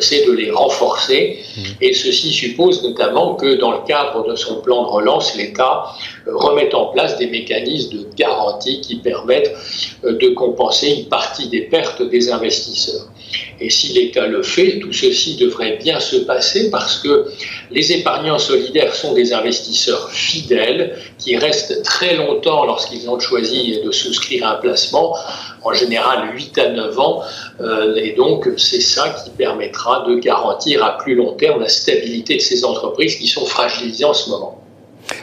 c'est 0.00 0.26
de 0.26 0.32
les 0.32 0.50
renforcer. 0.50 1.38
Mmh. 1.56 1.62
Et 1.80 1.92
ceci 1.92 2.32
suppose 2.32 2.82
notamment 2.82 3.34
que 3.34 3.54
dans 3.54 3.72
le 3.72 3.86
cadre 3.86 4.26
de 4.28 4.36
son 4.36 4.60
plan 4.60 4.82
de 4.82 4.88
relance, 4.88 5.36
l'État 5.36 5.84
remette 6.26 6.74
en 6.74 6.77
place 6.86 7.16
des 7.18 7.26
mécanismes 7.26 7.98
de 7.98 8.06
garantie 8.16 8.80
qui 8.80 8.96
permettent 8.96 9.54
euh, 10.04 10.16
de 10.16 10.28
compenser 10.30 10.88
une 10.88 11.08
partie 11.08 11.48
des 11.48 11.62
pertes 11.62 12.02
des 12.02 12.30
investisseurs. 12.30 13.08
Et 13.60 13.70
si 13.70 13.92
l'État 13.92 14.26
le 14.26 14.42
fait, 14.42 14.78
tout 14.78 14.92
ceci 14.92 15.36
devrait 15.36 15.76
bien 15.76 16.00
se 16.00 16.16
passer 16.16 16.70
parce 16.70 16.98
que 16.98 17.26
les 17.70 17.92
épargnants 17.92 18.38
solidaires 18.38 18.94
sont 18.94 19.12
des 19.12 19.32
investisseurs 19.32 20.10
fidèles 20.10 20.96
qui 21.18 21.36
restent 21.36 21.82
très 21.82 22.16
longtemps 22.16 22.64
lorsqu'ils 22.64 23.08
ont 23.10 23.18
choisi 23.18 23.80
de 23.84 23.90
souscrire 23.90 24.46
un 24.46 24.54
placement, 24.54 25.16
en 25.62 25.72
général 25.72 26.34
8 26.34 26.58
à 26.58 26.68
9 26.70 26.98
ans, 26.98 27.22
euh, 27.60 27.96
et 27.96 28.12
donc 28.12 28.48
c'est 28.56 28.80
ça 28.80 29.10
qui 29.10 29.30
permettra 29.30 30.04
de 30.08 30.16
garantir 30.16 30.84
à 30.84 30.96
plus 30.96 31.14
long 31.14 31.32
terme 31.34 31.60
la 31.60 31.68
stabilité 31.68 32.36
de 32.36 32.40
ces 32.40 32.64
entreprises 32.64 33.16
qui 33.16 33.26
sont 33.26 33.44
fragilisées 33.44 34.04
en 34.04 34.14
ce 34.14 34.30
moment. 34.30 34.62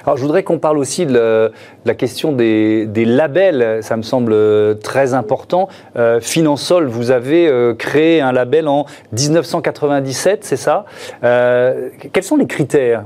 Alors, 0.06 0.18
je 0.18 0.22
voudrais 0.22 0.44
qu'on 0.44 0.60
parle 0.60 0.78
aussi 0.78 1.06
de, 1.06 1.52
la 1.86 1.94
question 1.94 2.32
des, 2.32 2.88
labels. 3.06 3.80
Ça 3.82 3.98
me 3.98 4.04
semble 4.04 4.80
très 4.80 5.14
important. 5.14 5.70
Euh, 5.96 6.20
Finansol, 6.20 6.88
vous 6.88 7.12
avez 7.12 7.48
euh, 7.48 7.74
créé 7.74 8.22
un 8.22 8.32
label 8.32 8.68
en 8.68 8.86
1997, 9.14 10.44
c'est 10.44 10.58
ça? 10.58 10.86
Euh, 11.24 11.90
Quels 12.14 12.24
sont 12.24 12.38
les 12.38 12.48
critères 12.48 13.06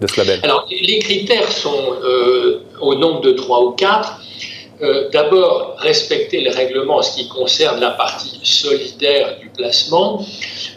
de 0.00 0.06
ce 0.06 0.20
label? 0.20 0.40
Alors, 0.42 0.66
les 0.70 0.98
critères 0.98 1.50
sont 1.50 1.94
euh, 2.02 2.62
au 2.80 2.94
nombre 2.94 3.20
de 3.20 3.32
trois 3.32 3.62
ou 3.64 3.70
quatre. 3.72 4.20
D'abord, 5.10 5.76
respecter 5.78 6.42
le 6.42 6.50
règlement 6.50 6.98
en 6.98 7.02
ce 7.02 7.16
qui 7.16 7.28
concerne 7.28 7.80
la 7.80 7.92
partie 7.92 8.38
solidaire 8.42 9.38
du 9.40 9.48
placement. 9.48 10.22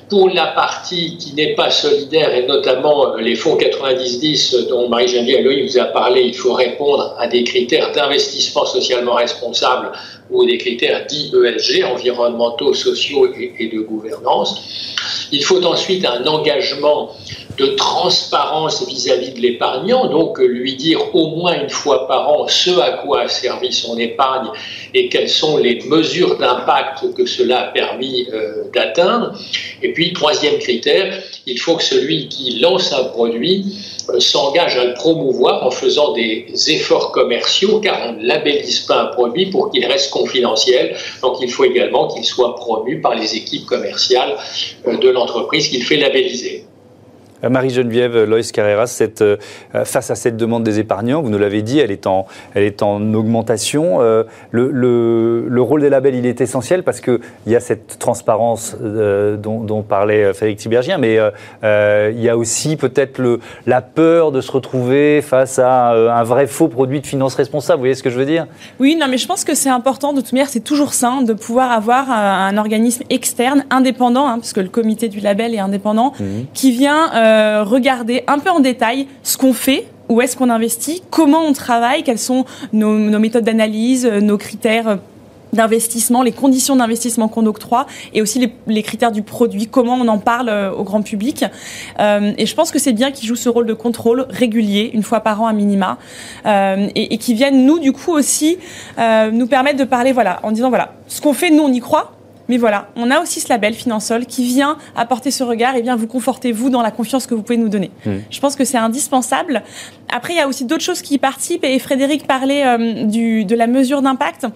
Pour 0.09 0.29
la 0.29 0.47
partie 0.47 1.17
qui 1.17 1.33
n'est 1.33 1.53
pas 1.53 1.69
solidaire, 1.69 2.33
et 2.33 2.47
notamment 2.47 3.13
euh, 3.13 3.21
les 3.21 3.35
fonds 3.35 3.57
90-10 3.57 4.67
dont 4.67 4.89
Marie-Geneviève 4.89 5.45
Loïc 5.45 5.69
vous 5.69 5.77
a 5.77 5.85
parlé, 5.85 6.21
il 6.21 6.33
faut 6.33 6.53
répondre 6.53 7.15
à 7.19 7.27
des 7.27 7.43
critères 7.43 7.91
d'investissement 7.91 8.65
socialement 8.65 9.13
responsable 9.13 9.91
ou 10.31 10.45
des 10.45 10.57
critères 10.57 11.05
dits 11.05 11.31
ESG, 11.31 11.83
environnementaux, 11.83 12.73
sociaux 12.73 13.31
et 13.35 13.67
de 13.67 13.79
gouvernance. 13.81 14.61
Il 15.31 15.43
faut 15.43 15.63
ensuite 15.63 16.05
un 16.05 16.25
engagement 16.25 17.11
de 17.59 17.65
transparence 17.75 18.87
vis-à-vis 18.87 19.31
de 19.31 19.39
l'épargnant, 19.39 20.07
donc 20.07 20.39
lui 20.39 20.75
dire 20.75 21.13
au 21.13 21.35
moins 21.35 21.61
une 21.61 21.69
fois 21.69 22.07
par 22.07 22.29
an 22.29 22.47
ce 22.47 22.79
à 22.79 22.91
quoi 22.91 23.23
a 23.23 23.27
servi 23.27 23.73
son 23.73 23.97
épargne 23.97 24.47
et 24.93 25.09
quelles 25.09 25.29
sont 25.29 25.57
les 25.57 25.81
mesures 25.85 26.37
d'impact 26.37 27.13
que 27.15 27.25
cela 27.25 27.59
a 27.59 27.63
permis 27.71 28.27
euh, 28.33 28.63
d'atteindre. 28.73 29.33
Troisième 30.13 30.57
critère, 30.59 31.21
il 31.45 31.59
faut 31.59 31.75
que 31.75 31.83
celui 31.83 32.27
qui 32.27 32.59
lance 32.59 32.93
un 32.93 33.03
produit 33.05 33.65
euh, 34.09 34.19
s'engage 34.19 34.77
à 34.77 34.85
le 34.85 34.93
promouvoir 34.93 35.65
en 35.65 35.71
faisant 35.71 36.13
des 36.13 36.47
efforts 36.67 37.11
commerciaux, 37.11 37.79
car 37.79 37.99
on 38.07 38.13
ne 38.13 38.25
labellise 38.25 38.79
pas 38.81 39.01
un 39.03 39.05
produit 39.07 39.47
pour 39.47 39.71
qu'il 39.71 39.85
reste 39.85 40.09
confidentiel. 40.11 40.95
Donc 41.21 41.37
il 41.41 41.49
faut 41.49 41.65
également 41.65 42.07
qu'il 42.07 42.25
soit 42.25 42.55
promu 42.55 43.01
par 43.01 43.15
les 43.15 43.35
équipes 43.35 43.65
commerciales 43.65 44.37
euh, 44.87 44.97
de 44.97 45.09
l'entreprise 45.09 45.67
qu'il 45.69 45.83
fait 45.83 45.97
labelliser. 45.97 46.65
Euh, 47.43 47.49
Marie-Geneviève 47.49 48.23
Loïs 48.23 48.51
Carreras, 48.51 48.87
cette, 48.87 49.21
euh, 49.21 49.37
face 49.85 50.11
à 50.11 50.15
cette 50.15 50.37
demande 50.37 50.63
des 50.63 50.79
épargnants, 50.79 51.21
vous 51.21 51.29
nous 51.29 51.37
l'avez 51.37 51.61
dit, 51.61 51.79
elle 51.79 51.91
est 51.91 52.07
en, 52.07 52.25
elle 52.53 52.63
est 52.63 52.83
en 52.83 53.13
augmentation. 53.13 54.01
Euh, 54.01 54.23
le, 54.51 54.69
le, 54.71 55.45
le, 55.47 55.61
rôle 55.61 55.81
des 55.81 55.89
labels, 55.89 56.15
il 56.15 56.25
est 56.25 56.41
essentiel 56.41 56.83
parce 56.83 57.01
qu'il 57.01 57.19
y 57.47 57.55
a 57.55 57.59
cette 57.59 57.99
transparence 57.99 58.75
dont, 58.79 59.61
dont, 59.61 59.81
parlait 59.81 60.33
Frédéric 60.33 60.59
Tibergien, 60.59 60.97
mais 60.97 61.19
il 61.63 62.21
y 62.21 62.29
a 62.29 62.37
aussi 62.37 62.75
peut-être 62.75 63.39
la 63.65 63.81
peur 63.81 64.31
de 64.31 64.41
se 64.41 64.51
retrouver 64.51 65.21
face 65.21 65.59
à 65.59 65.91
un 65.91 66.23
vrai 66.23 66.47
faux 66.47 66.67
produit 66.67 67.01
de 67.01 67.07
finance 67.07 67.35
responsable. 67.35 67.77
Vous 67.77 67.83
voyez 67.83 67.95
ce 67.95 68.03
que 68.03 68.09
je 68.09 68.17
veux 68.17 68.25
dire? 68.25 68.47
Oui, 68.79 68.97
non, 68.99 69.07
mais 69.09 69.17
je 69.17 69.27
pense 69.27 69.43
que 69.43 69.55
c'est 69.55 69.69
important. 69.69 70.13
De 70.13 70.21
toute 70.21 70.33
manière, 70.33 70.49
c'est 70.49 70.59
toujours 70.59 70.93
sain 70.93 71.21
de 71.21 71.33
pouvoir 71.33 71.71
avoir 71.71 72.09
un 72.09 72.57
organisme 72.57 73.03
externe, 73.09 73.65
indépendant, 73.69 74.27
hein, 74.27 74.39
puisque 74.39 74.57
le 74.57 74.69
comité 74.69 75.09
du 75.09 75.19
label 75.19 75.53
est 75.53 75.59
indépendant, 75.59 76.13
mmh. 76.19 76.23
qui 76.53 76.71
vient 76.71 77.09
euh, 77.29 77.63
regarder 77.63 78.23
un 78.27 78.39
peu 78.39 78.49
en 78.49 78.59
détail 78.59 79.07
ce 79.23 79.37
qu'on 79.37 79.53
fait, 79.53 79.85
où 80.09 80.21
est-ce 80.21 80.35
qu'on 80.35 80.49
investit, 80.49 81.03
comment 81.11 81.41
on 81.41 81.53
travaille, 81.53 82.03
quelles 82.03 82.19
sont 82.19 82.45
nos, 82.73 83.19
méthodes 83.19 83.43
d'analyse, 83.43 84.05
euh, 84.05 84.19
nos 84.19 84.37
critères 84.37 84.87
euh, 84.87 84.95
d'investissement, 85.53 86.23
les 86.23 86.31
conditions 86.31 86.75
d'investissement 86.75 87.27
qu'on 87.27 87.45
octroie 87.45 87.85
et 88.13 88.21
aussi 88.21 88.51
les, 88.67 88.83
critères 88.83 89.11
du 89.11 89.21
produit, 89.21 89.67
comment 89.67 89.95
on 89.95 90.07
en 90.07 90.17
parle 90.19 90.51
au 90.77 90.83
grand 90.83 91.01
public. 91.01 91.43
et 91.99 92.45
je 92.45 92.55
pense 92.55 92.69
que 92.69 92.77
c'est 92.77 92.93
bien 92.93 93.09
qu'ils 93.09 93.27
jouent 93.27 93.35
ce 93.35 93.49
rôle 93.49 93.65
de 93.65 93.73
contrôle 93.73 94.27
régulier, 94.29 94.91
une 94.93 95.01
fois 95.01 95.21
par 95.21 95.41
an 95.41 95.47
à 95.47 95.53
minima, 95.53 95.97
et, 96.45 97.13
et 97.15 97.17
qui 97.17 97.33
viennent 97.33 97.65
nous 97.65 97.79
du 97.79 97.93
coup 97.93 98.11
aussi 98.11 98.59
nous 98.99 99.47
permettre 99.47 99.79
de 99.79 99.85
parler, 99.85 100.11
voilà, 100.11 100.39
en 100.43 100.51
disant 100.51 100.69
voilà, 100.69 100.93
ce 101.07 101.19
qu'on 101.19 101.33
fait, 101.33 101.49
nous 101.49 101.63
on 101.63 101.73
y 101.73 101.79
croit, 101.79 102.18
mais 102.49 102.57
voilà, 102.57 102.89
on 102.95 103.09
a 103.11 103.21
aussi 103.21 103.39
ce 103.39 103.47
label 103.47 103.73
Finansol 103.73 104.25
qui 104.25 104.43
vient 104.43 104.77
apporter 104.95 105.31
ce 105.31 105.43
regard 105.43 105.75
et 105.75 105.81
vient 105.81 105.95
vous 105.95 106.07
conforter, 106.07 106.51
vous, 106.51 106.69
dans 106.69 106.81
la 106.81 106.91
confiance 106.91 107.27
que 107.27 107.35
vous 107.35 107.43
pouvez 107.43 107.57
nous 107.57 107.69
donner. 107.69 107.91
Mmh. 108.05 108.11
Je 108.29 108.39
pense 108.39 108.55
que 108.55 108.65
c'est 108.65 108.77
indispensable. 108.77 109.63
Après, 110.11 110.33
il 110.33 110.37
y 110.37 110.41
a 110.41 110.47
aussi 110.47 110.65
d'autres 110.65 110.83
choses 110.83 111.01
qui 111.01 111.19
participent 111.19 111.63
et 111.63 111.77
Frédéric 111.79 112.25
parlait 112.25 112.65
euh, 112.65 113.05
du, 113.05 113.45
de 113.45 113.55
la 113.55 113.67
mesure 113.67 114.01
d'impact. 114.01 114.47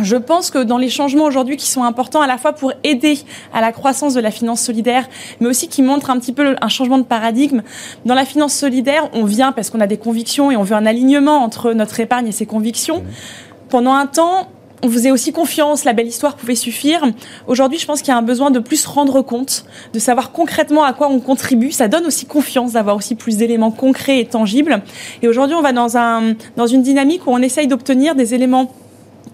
Je 0.00 0.16
pense 0.16 0.50
que 0.50 0.58
dans 0.58 0.78
les 0.78 0.88
changements 0.88 1.24
aujourd'hui 1.24 1.56
qui 1.56 1.68
sont 1.68 1.84
importants 1.84 2.22
à 2.22 2.26
la 2.26 2.38
fois 2.38 2.54
pour 2.54 2.72
aider 2.84 3.18
à 3.52 3.60
la 3.60 3.70
croissance 3.70 4.14
de 4.14 4.20
la 4.20 4.30
finance 4.30 4.62
solidaire, 4.62 5.06
mais 5.40 5.46
aussi 5.46 5.68
qui 5.68 5.82
montrent 5.82 6.10
un 6.10 6.18
petit 6.18 6.32
peu 6.32 6.56
un 6.60 6.68
changement 6.68 6.98
de 6.98 7.04
paradigme. 7.04 7.62
Dans 8.06 8.14
la 8.14 8.24
finance 8.24 8.54
solidaire, 8.54 9.08
on 9.12 9.24
vient 9.24 9.52
parce 9.52 9.68
qu'on 9.70 9.80
a 9.80 9.86
des 9.86 9.98
convictions 9.98 10.50
et 10.50 10.56
on 10.56 10.62
veut 10.62 10.74
un 10.74 10.86
alignement 10.86 11.44
entre 11.44 11.72
notre 11.74 12.00
épargne 12.00 12.26
et 12.26 12.32
ses 12.32 12.46
convictions. 12.46 13.00
Mmh. 13.00 13.04
Pendant 13.68 13.92
un 13.92 14.06
temps, 14.06 14.48
on 14.82 14.88
faisait 14.88 15.10
aussi 15.10 15.32
confiance, 15.32 15.84
la 15.84 15.92
belle 15.92 16.06
histoire 16.06 16.36
pouvait 16.36 16.54
suffire. 16.54 17.06
Aujourd'hui, 17.46 17.78
je 17.78 17.86
pense 17.86 18.00
qu'il 18.00 18.08
y 18.08 18.14
a 18.14 18.16
un 18.16 18.22
besoin 18.22 18.50
de 18.50 18.58
plus 18.58 18.86
rendre 18.86 19.22
compte, 19.22 19.64
de 19.92 19.98
savoir 19.98 20.32
concrètement 20.32 20.84
à 20.84 20.92
quoi 20.92 21.08
on 21.08 21.20
contribue. 21.20 21.70
Ça 21.70 21.88
donne 21.88 22.06
aussi 22.06 22.26
confiance 22.26 22.72
d'avoir 22.72 22.96
aussi 22.96 23.14
plus 23.14 23.36
d'éléments 23.36 23.70
concrets 23.70 24.20
et 24.20 24.26
tangibles. 24.26 24.82
Et 25.22 25.28
aujourd'hui, 25.28 25.56
on 25.56 25.62
va 25.62 25.72
dans, 25.72 25.96
un, 25.96 26.34
dans 26.56 26.66
une 26.66 26.82
dynamique 26.82 27.26
où 27.26 27.30
on 27.30 27.42
essaye 27.42 27.66
d'obtenir 27.66 28.14
des 28.14 28.34
éléments 28.34 28.72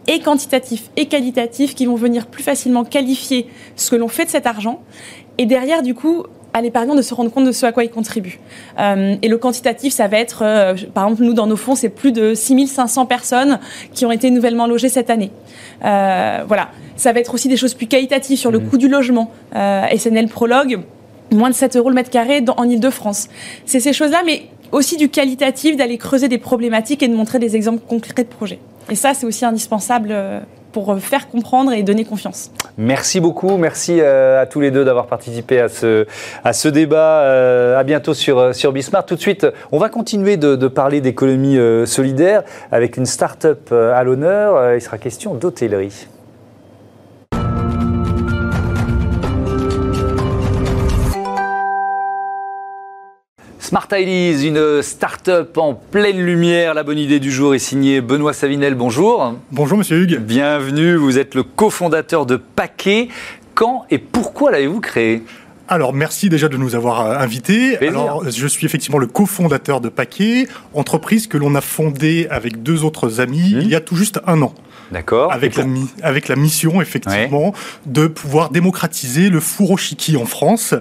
et 0.09 0.21
quantitatifs 0.21 0.91
et 0.97 1.07
qualitatifs 1.07 1.75
qui 1.75 1.87
vont 1.87 1.97
venir 1.97 2.27
plus 2.27 2.43
facilement 2.43 2.85
qualifier 2.85 3.49
ce 3.77 3.91
que 3.91 3.97
l'on 3.97 4.09
fait 4.09 4.25
de 4.25 4.31
cet 4.31 4.47
argent. 4.47 4.81
Et 5.39 5.47
derrière, 5.47 5.83
du 5.83 5.95
coup, 5.95 6.25
à 6.57 6.63
l'épargnant 6.63 6.95
de 6.95 7.03
se 7.03 7.13
rendre 7.13 7.31
compte 7.31 7.45
de 7.45 7.53
ce 7.53 7.67
à 7.67 7.73
quoi 7.73 7.85
il 7.85 7.91
contribue. 7.91 8.41
Euh, 8.81 9.17
et 9.21 9.29
le 9.29 9.37
quantitatif, 9.37 9.93
ça 9.93 10.09
va 10.09 10.17
être, 10.17 10.43
euh, 10.43 10.75
par 10.95 11.05
exemple, 11.05 11.23
nous, 11.23 11.35
dans 11.35 11.47
nos 11.47 11.57
fonds, 11.57 11.75
c'est 11.75 11.91
plus 11.91 12.13
de 12.13 12.33
6500 12.33 13.05
personnes 13.05 13.61
qui 13.93 14.07
ont 14.07 14.11
été 14.11 14.31
nouvellement 14.31 14.67
logées 14.67 14.89
cette 14.89 15.11
année. 15.11 15.31
Euh, 15.85 16.45
voilà. 16.49 16.71
Ça 16.97 17.13
va 17.13 17.21
être 17.21 17.35
aussi 17.35 17.49
des 17.49 17.59
choses 17.59 17.75
plus 17.75 17.89
qualitatives 17.89 18.39
sur 18.39 18.51
le 18.51 18.59
mmh. 18.59 18.69
coût 18.71 18.79
du 18.79 18.89
logement. 18.89 19.31
SNL 19.53 20.29
Prologue, 20.29 20.81
moins 21.31 21.51
de 21.51 21.55
7 21.55 21.77
euros 21.77 21.91
le 21.91 21.95
mètre 21.95 22.09
carré 22.09 22.43
en 22.57 22.67
Ile-de-France. 22.67 23.29
C'est 23.67 23.81
ces 23.81 23.93
choses-là, 23.93 24.23
mais 24.25 24.45
aussi 24.73 24.97
du 24.97 25.11
qualitatif, 25.11 25.77
d'aller 25.77 25.99
creuser 25.99 26.29
des 26.29 26.39
problématiques 26.39 27.03
et 27.03 27.09
de 27.09 27.15
montrer 27.15 27.39
des 27.39 27.55
exemples 27.55 27.83
concrets 27.87 28.25
de 28.25 28.29
projets. 28.29 28.61
Et 28.91 28.95
ça, 28.95 29.13
c'est 29.13 29.27
aussi 29.27 29.45
indispensable 29.45 30.15
pour 30.77 30.95
faire 30.99 31.31
comprendre 31.31 31.73
et 31.73 31.83
donner 31.83 32.05
confiance. 32.05 32.51
Merci 32.77 33.19
beaucoup, 33.19 33.57
merci 33.57 33.97
euh, 33.99 34.43
à 34.43 34.45
tous 34.45 34.61
les 34.61 34.71
deux 34.71 34.85
d'avoir 34.85 35.07
participé 35.07 35.59
à 35.59 35.71
ce, 35.71 36.07
à 36.45 36.53
ce 36.53 36.69
débat. 36.69 37.23
Euh, 37.23 37.79
à 37.79 37.83
bientôt 37.83 38.13
sur, 38.13 38.39
euh, 38.39 38.53
sur 38.53 38.73
Bismarck. 38.73 39.09
Tout 39.09 39.15
de 39.15 39.21
suite, 39.23 39.47
on 39.73 39.79
va 39.79 39.89
continuer 39.89 40.37
de 40.37 40.69
parler 40.69 41.01
d'économie 41.01 41.57
solidaire 41.87 42.43
avec 42.71 42.99
une 42.99 43.07
start-up 43.07 43.73
à 43.73 44.05
l'honneur. 44.05 44.75
Il 44.75 44.83
sera 44.83 44.99
question 44.99 45.35
d'hôtellerie. 45.35 46.09
Smart 53.67 53.89
Ideas, 53.91 54.47
une 54.47 54.81
start-up 54.81 55.59
en 55.59 55.75
pleine 55.75 56.25
lumière. 56.25 56.73
La 56.73 56.85
bonne 56.85 57.01
idée 57.01 57.19
du 57.19 57.33
jour 57.33 57.53
est 57.53 57.59
signée 57.59 58.01
Benoît 58.01 58.33
Savinel. 58.33 58.77
Bonjour. 58.77 59.35
Bonjour, 59.51 59.77
monsieur 59.77 59.97
Hugues. 59.97 60.21
Bienvenue. 60.21 60.95
Vous 60.95 61.19
êtes 61.19 61.35
le 61.35 61.43
cofondateur 61.43 62.27
de 62.27 62.37
Paquet. 62.37 63.09
Quand 63.57 63.85
et 63.91 63.99
pourquoi 63.99 64.53
l'avez-vous 64.53 64.79
créé? 64.79 65.25
Alors 65.67 65.93
merci 65.93 66.29
déjà 66.29 66.47
de 66.47 66.57
nous 66.57 66.77
avoir 66.77 67.01
euh, 67.01 67.19
invités. 67.19 67.77
Alors 67.85 68.23
je 68.31 68.47
suis 68.47 68.67
effectivement 68.67 68.99
le 68.99 69.09
cofondateur 69.09 69.81
de 69.81 69.89
Paquet, 69.89 70.47
entreprise 70.73 71.27
que 71.27 71.37
l'on 71.37 71.57
a 71.57 71.61
fondée 71.61 72.29
avec 72.31 72.63
deux 72.63 72.85
autres 72.85 73.21
amis 73.21 73.53
mmh. 73.53 73.61
il 73.63 73.69
y 73.69 73.75
a 73.75 73.81
tout 73.81 73.97
juste 73.97 74.21
un 74.29 74.43
an. 74.43 74.55
D'accord. 74.93 75.33
Avec, 75.33 75.57
la, 75.57 75.65
avec 76.03 76.29
la 76.29 76.37
mission, 76.37 76.81
effectivement, 76.81 77.53
de 77.87 78.07
pouvoir 78.07 78.51
démocratiser 78.51 79.31
le 79.31 79.41
four 79.41 79.73
au 79.73 79.77
en 80.17 80.27
France 80.27 80.75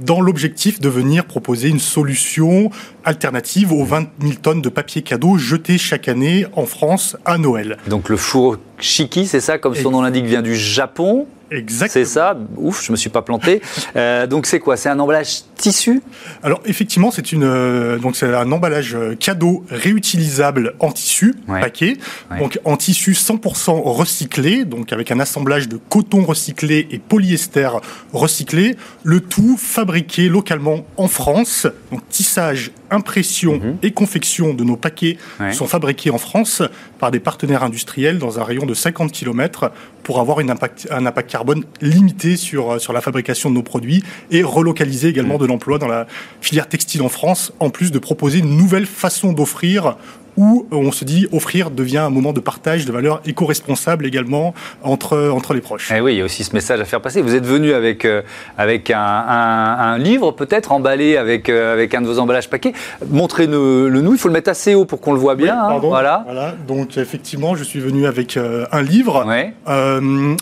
dans 0.00 0.20
l'objectif 0.20 0.80
de 0.80 0.88
venir 0.88 1.24
proposer 1.24 1.68
une 1.68 1.78
solution 1.78 2.70
alternative 3.04 3.72
aux 3.72 3.84
20 3.84 4.08
000 4.20 4.34
tonnes 4.40 4.62
de 4.62 4.68
papier 4.68 5.02
cadeau 5.02 5.36
jetés 5.36 5.78
chaque 5.78 6.08
année 6.08 6.46
en 6.54 6.66
France 6.66 7.16
à 7.24 7.38
Noël. 7.38 7.76
Donc 7.86 8.08
le 8.08 8.16
four 8.16 8.56
shiki, 8.78 9.26
c'est 9.26 9.40
ça, 9.40 9.58
comme 9.58 9.74
son 9.74 9.90
nom 9.90 10.02
l'indique, 10.02 10.24
vient 10.24 10.42
du 10.42 10.56
Japon 10.56 11.26
Exactement. 11.54 12.04
C'est 12.04 12.10
ça. 12.10 12.36
Ouf, 12.56 12.84
je 12.84 12.92
me 12.92 12.96
suis 12.96 13.10
pas 13.10 13.22
planté. 13.22 13.60
Euh, 13.94 14.26
donc 14.26 14.46
c'est 14.46 14.58
quoi? 14.58 14.76
C'est 14.76 14.88
un 14.88 14.98
emballage 15.00 15.42
tissu? 15.56 16.02
Alors 16.42 16.60
effectivement, 16.64 17.10
c'est 17.10 17.32
une 17.32 17.44
euh, 17.44 17.98
donc 17.98 18.16
c'est 18.16 18.32
un 18.32 18.50
emballage 18.50 18.94
euh, 18.94 19.14
cadeau 19.16 19.64
réutilisable 19.70 20.74
en 20.80 20.92
tissu 20.92 21.34
paquet. 21.46 21.98
Donc 22.38 22.58
en 22.64 22.76
tissu 22.76 23.12
100% 23.12 23.82
recyclé, 23.82 24.64
donc 24.64 24.92
avec 24.92 25.10
un 25.10 25.20
assemblage 25.20 25.68
de 25.68 25.76
coton 25.76 26.24
recyclé 26.24 26.88
et 26.90 26.98
polyester 26.98 27.68
recyclé, 28.12 28.76
le 29.02 29.20
tout 29.20 29.56
fabriqué 29.58 30.28
localement 30.28 30.86
en 30.96 31.08
France. 31.08 31.66
Donc 31.90 32.08
tissage, 32.08 32.70
impression 32.92 33.54
mhm. 33.54 33.78
et 33.82 33.90
confection 33.90 34.54
de 34.54 34.64
nos 34.64 34.76
paquets 34.76 35.16
sont 35.52 35.66
fabriqués 35.66 36.10
en 36.10 36.18
France 36.18 36.62
par 36.98 37.10
des 37.10 37.20
partenaires 37.20 37.62
industriels 37.62 38.18
dans 38.18 38.38
un 38.38 38.44
rayon 38.44 38.66
de 38.66 38.74
50 38.74 39.12
km 39.12 39.72
pour 40.02 40.20
avoir 40.20 40.40
une 40.40 40.50
impact, 40.50 40.88
un 40.90 41.06
impact 41.06 41.30
carbone 41.30 41.64
limité 41.80 42.36
sur, 42.36 42.80
sur 42.80 42.92
la 42.92 43.00
fabrication 43.00 43.50
de 43.50 43.54
nos 43.54 43.62
produits 43.62 44.02
et 44.30 44.42
relocaliser 44.42 45.08
également 45.08 45.36
mm. 45.36 45.42
de 45.42 45.46
l'emploi 45.46 45.78
dans 45.78 45.88
la 45.88 46.06
filière 46.40 46.68
textile 46.68 47.02
en 47.02 47.08
France, 47.08 47.52
en 47.60 47.70
plus 47.70 47.90
de 47.92 47.98
proposer 47.98 48.38
une 48.38 48.56
nouvelle 48.56 48.86
façon 48.86 49.32
d'offrir 49.32 49.96
où 50.36 50.66
on 50.70 50.92
se 50.92 51.04
dit 51.04 51.26
offrir 51.32 51.70
devient 51.70 51.98
un 51.98 52.10
moment 52.10 52.32
de 52.32 52.40
partage 52.40 52.84
de 52.86 52.92
valeurs 52.92 53.20
éco-responsables 53.26 54.06
également 54.06 54.54
entre, 54.82 55.30
entre 55.30 55.54
les 55.54 55.60
proches. 55.60 55.90
Et 55.90 55.96
eh 55.98 56.00
oui, 56.00 56.14
il 56.14 56.18
y 56.18 56.22
a 56.22 56.24
aussi 56.24 56.44
ce 56.44 56.54
message 56.54 56.80
à 56.80 56.84
faire 56.84 57.00
passer. 57.00 57.22
Vous 57.22 57.34
êtes 57.34 57.44
venu 57.44 57.72
avec, 57.72 58.04
euh, 58.04 58.22
avec 58.56 58.90
un, 58.90 58.98
un, 58.98 59.98
livre 59.98 60.32
peut-être 60.32 60.72
emballé 60.72 61.16
avec, 61.16 61.48
euh, 61.48 61.72
avec 61.72 61.94
un 61.94 62.00
de 62.00 62.06
vos 62.06 62.18
emballages 62.18 62.48
paquets. 62.48 62.72
Montrez-le 63.10 64.00
nous, 64.02 64.12
il 64.12 64.18
faut 64.18 64.28
le 64.28 64.34
mettre 64.34 64.50
assez 64.50 64.74
haut 64.74 64.84
pour 64.84 65.00
qu'on 65.00 65.12
le 65.12 65.18
voit 65.18 65.34
bien. 65.34 65.54
Hein. 65.54 65.68
pardon, 65.68 65.88
voilà. 65.88 66.22
voilà. 66.24 66.54
Donc 66.66 66.96
effectivement, 66.96 67.54
je 67.54 67.64
suis 67.64 67.80
venu 67.80 68.06
avec 68.06 68.36
euh, 68.36 68.64
un 68.72 68.82
livre. 68.82 69.24
Ouais. 69.26 69.52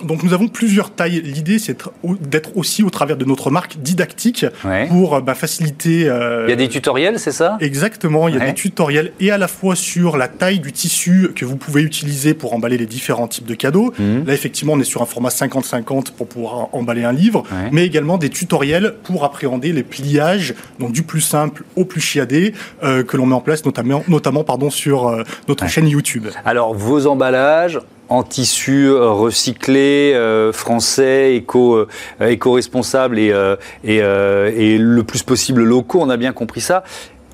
donc 0.04 0.22
nous 0.22 0.32
avons 0.32 0.48
plusieurs 0.48 0.90
tailles. 0.90 1.20
L'idée, 1.22 1.58
c'est 1.58 1.76
d'être 2.20 2.56
aussi 2.56 2.82
au 2.82 2.90
travers 2.90 3.16
de 3.16 3.24
notre 3.24 3.50
marque 3.50 3.78
didactique 3.78 4.46
pour 4.88 5.20
bah, 5.20 5.34
faciliter... 5.34 6.00
il 6.00 6.50
y 6.50 6.52
a 6.52 6.56
des 6.56 6.68
tutoriels, 6.68 7.18
c'est 7.18 7.32
ça? 7.32 7.56
Exactement, 7.60 8.28
il 8.28 8.36
y 8.36 8.40
a 8.40 8.46
des 8.46 8.54
tutoriels 8.54 9.12
et 9.20 9.30
à 9.30 9.38
la 9.38 9.48
fois 9.48 9.74
sur 9.80 10.16
la 10.16 10.28
taille 10.28 10.60
du 10.60 10.72
tissu 10.72 11.30
que 11.34 11.44
vous 11.44 11.56
pouvez 11.56 11.82
utiliser 11.82 12.34
pour 12.34 12.52
emballer 12.52 12.76
les 12.76 12.86
différents 12.86 13.28
types 13.28 13.46
de 13.46 13.54
cadeaux. 13.54 13.92
Mhm. 13.98 14.24
Là, 14.26 14.32
effectivement, 14.34 14.74
on 14.74 14.80
est 14.80 14.84
sur 14.84 15.02
un 15.02 15.06
format 15.06 15.30
50-50 15.30 16.12
pour 16.12 16.28
pouvoir 16.28 16.68
emballer 16.72 17.04
un 17.04 17.12
livre, 17.12 17.44
mais 17.72 17.84
également 17.84 18.18
des 18.18 18.30
tutoriels 18.30 18.94
pour 19.02 19.24
appréhender 19.24 19.72
les 19.72 19.82
pliages, 19.82 20.54
donc 20.78 20.92
du 20.92 21.02
plus 21.02 21.20
simple 21.20 21.64
au 21.76 21.84
plus 21.84 22.00
chiadé, 22.00 22.54
euh, 22.82 23.02
que 23.02 23.16
l'on 23.16 23.26
met 23.26 23.34
en 23.34 23.40
place 23.40 23.64
notamment, 23.64 24.04
notamment 24.08 24.44
pardon, 24.44 24.70
sur 24.70 25.08
euh, 25.08 25.22
notre 25.48 25.66
chaîne 25.66 25.88
YouTube. 25.88 26.26
Alors, 26.44 26.74
vos 26.74 27.06
emballages, 27.06 27.80
en 28.08 28.24
tissu 28.24 28.86
euh, 28.86 29.10
recyclé, 29.10 30.18
français, 30.52 31.36
éco, 31.36 31.86
éco-responsable 32.20 33.18
et, 33.18 33.32
et, 33.84 33.96
et, 33.96 34.78
le 34.78 35.02
plus 35.04 35.22
possible 35.22 35.62
locaux, 35.62 36.00
on 36.02 36.10
a 36.10 36.16
bien 36.16 36.32
compris 36.32 36.60
ça 36.60 36.82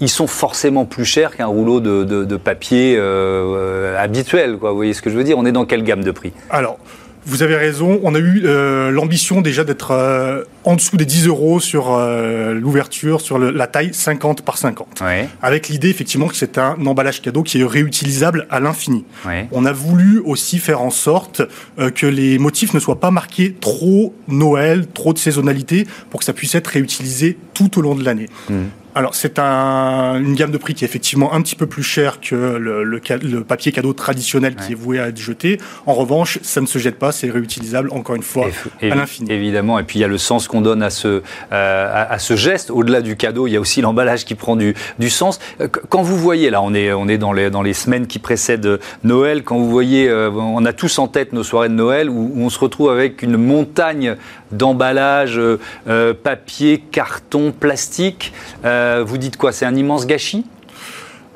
ils 0.00 0.08
sont 0.08 0.26
forcément 0.26 0.84
plus 0.84 1.04
chers 1.04 1.36
qu'un 1.36 1.46
rouleau 1.46 1.80
de, 1.80 2.36
papier 2.36 2.96
euh, 2.98 3.96
habituel. 3.98 4.58
Quoi. 4.58 4.70
Vous 4.70 4.76
voyez 4.76 4.92
ce 4.92 5.02
que 5.02 5.10
je 5.10 5.16
veux 5.16 5.24
dire? 5.24 5.38
On 5.38 5.46
est 5.46 5.52
dans 5.52 5.64
quelle 5.64 5.82
gamme 5.82 6.04
de 6.04 6.10
prix? 6.10 6.32
Alors, 6.50 6.78
Vous 7.28 7.42
avez 7.42 7.56
raison, 7.56 7.98
on 8.04 8.14
a 8.14 8.20
eu 8.20 8.42
euh, 8.44 8.92
l'ambition 8.92 9.40
déjà 9.40 9.64
d'être 9.64 9.90
euh, 9.90 10.44
en 10.62 10.76
dessous 10.76 10.96
des 10.96 11.04
10 11.04 11.26
euros 11.26 11.58
sur 11.58 11.92
euh, 11.92 12.54
l'ouverture, 12.54 13.20
sur 13.20 13.40
la 13.40 13.66
taille 13.66 13.92
50 13.92 14.42
par 14.42 14.58
50. 14.58 15.02
Avec 15.42 15.68
l'idée 15.68 15.90
effectivement 15.90 16.28
que 16.28 16.36
c'est 16.36 16.56
un 16.56 16.76
emballage 16.86 17.20
cadeau 17.22 17.42
qui 17.42 17.60
est 17.60 17.64
réutilisable 17.64 18.46
à 18.48 18.60
l'infini. 18.60 19.04
On 19.50 19.64
a 19.64 19.72
voulu 19.72 20.20
aussi 20.24 20.60
faire 20.60 20.80
en 20.80 20.90
sorte 20.90 21.42
que 21.96 22.06
les 22.06 22.38
motifs 22.38 22.74
ne 22.74 22.78
soient 22.78 23.00
pas 23.00 23.10
marqués 23.10 23.56
trop 23.60 24.14
Noël, 24.28 24.86
trop 24.86 25.12
de 25.12 25.18
saisonnalité, 25.18 25.84
pour 26.10 26.20
que 26.20 26.24
ça 26.24 26.32
puisse 26.32 26.54
être 26.54 26.68
réutilisé 26.68 27.38
tout 27.54 27.76
au 27.78 27.82
long 27.82 27.96
de 27.96 28.04
l'année. 28.04 28.28
Hmm. 28.48 28.66
Alors 28.96 29.14
c'est 29.14 29.38
un, 29.38 30.18
une 30.18 30.34
gamme 30.34 30.50
de 30.50 30.56
prix 30.56 30.72
qui 30.72 30.82
est 30.82 30.88
effectivement 30.88 31.34
un 31.34 31.42
petit 31.42 31.54
peu 31.54 31.66
plus 31.66 31.82
cher 31.82 32.18
que 32.18 32.34
le, 32.34 32.82
le, 32.82 33.44
papier 33.44 33.70
cadeau 33.70 33.92
traditionnel 33.92 34.56
qui 34.56 34.72
est 34.72 34.74
voué 34.74 34.98
à 34.98 35.08
être 35.08 35.18
jeté. 35.18 35.60
En 35.84 35.92
revanche, 35.92 36.38
ça 36.40 36.62
ne 36.62 36.66
se 36.66 36.78
jette 36.78 36.98
pas, 36.98 37.12
c'est 37.12 37.30
réutilisable 37.30 37.90
encore 37.92 38.16
une 38.16 38.22
fois 38.22 38.46
à 38.80 38.86
l'infini. 38.86 39.30
Évidemment, 39.30 39.78
et 39.78 39.82
puis 39.82 39.98
il 39.98 40.02
y 40.02 40.04
a 40.04 40.08
le 40.08 40.16
sens 40.16 40.48
qu'on 40.48 40.62
donne 40.62 40.82
à 40.82 40.88
ce, 40.88 41.20
euh, 41.52 42.06
à, 42.08 42.18
ce 42.18 42.36
geste. 42.36 42.70
Au-delà 42.70 43.02
du 43.02 43.16
cadeau, 43.16 43.46
il 43.46 43.50
y 43.50 43.56
a 43.56 43.60
aussi 43.60 43.82
l'emballage 43.82 44.24
qui 44.24 44.34
prend 44.34 44.56
du, 44.56 44.74
du, 44.98 45.10
sens. 45.10 45.40
Euh, 45.60 45.68
quand 45.68 46.00
vous 46.00 46.16
voyez, 46.16 46.48
là 46.48 46.62
on 46.62 46.72
est, 46.72 46.94
on 46.94 47.06
est 47.06 47.18
dans, 47.18 47.34
les, 47.34 47.50
dans 47.50 47.62
les 47.62 47.74
semaines 47.74 48.06
qui 48.06 48.18
précèdent 48.18 48.80
Noël, 49.04 49.42
quand 49.42 49.58
vous 49.58 49.68
voyez, 49.68 50.08
euh, 50.08 50.30
on 50.30 50.64
a 50.64 50.72
tous 50.72 50.98
en 50.98 51.06
tête 51.06 51.34
nos 51.34 51.42
soirées 51.42 51.68
de 51.68 51.74
Noël 51.74 52.08
où, 52.08 52.32
où 52.34 52.40
on 52.40 52.48
se 52.48 52.58
retrouve 52.58 52.88
avec 52.88 53.22
une 53.22 53.36
montagne 53.36 54.16
d'emballage, 54.52 55.40
papier, 56.22 56.82
carton, 56.90 57.52
plastique. 57.52 58.32
Euh, 58.64 59.04
vous 59.06 59.18
dites 59.18 59.36
quoi 59.36 59.52
C'est 59.52 59.66
un 59.66 59.74
immense 59.74 60.06
gâchis? 60.06 60.44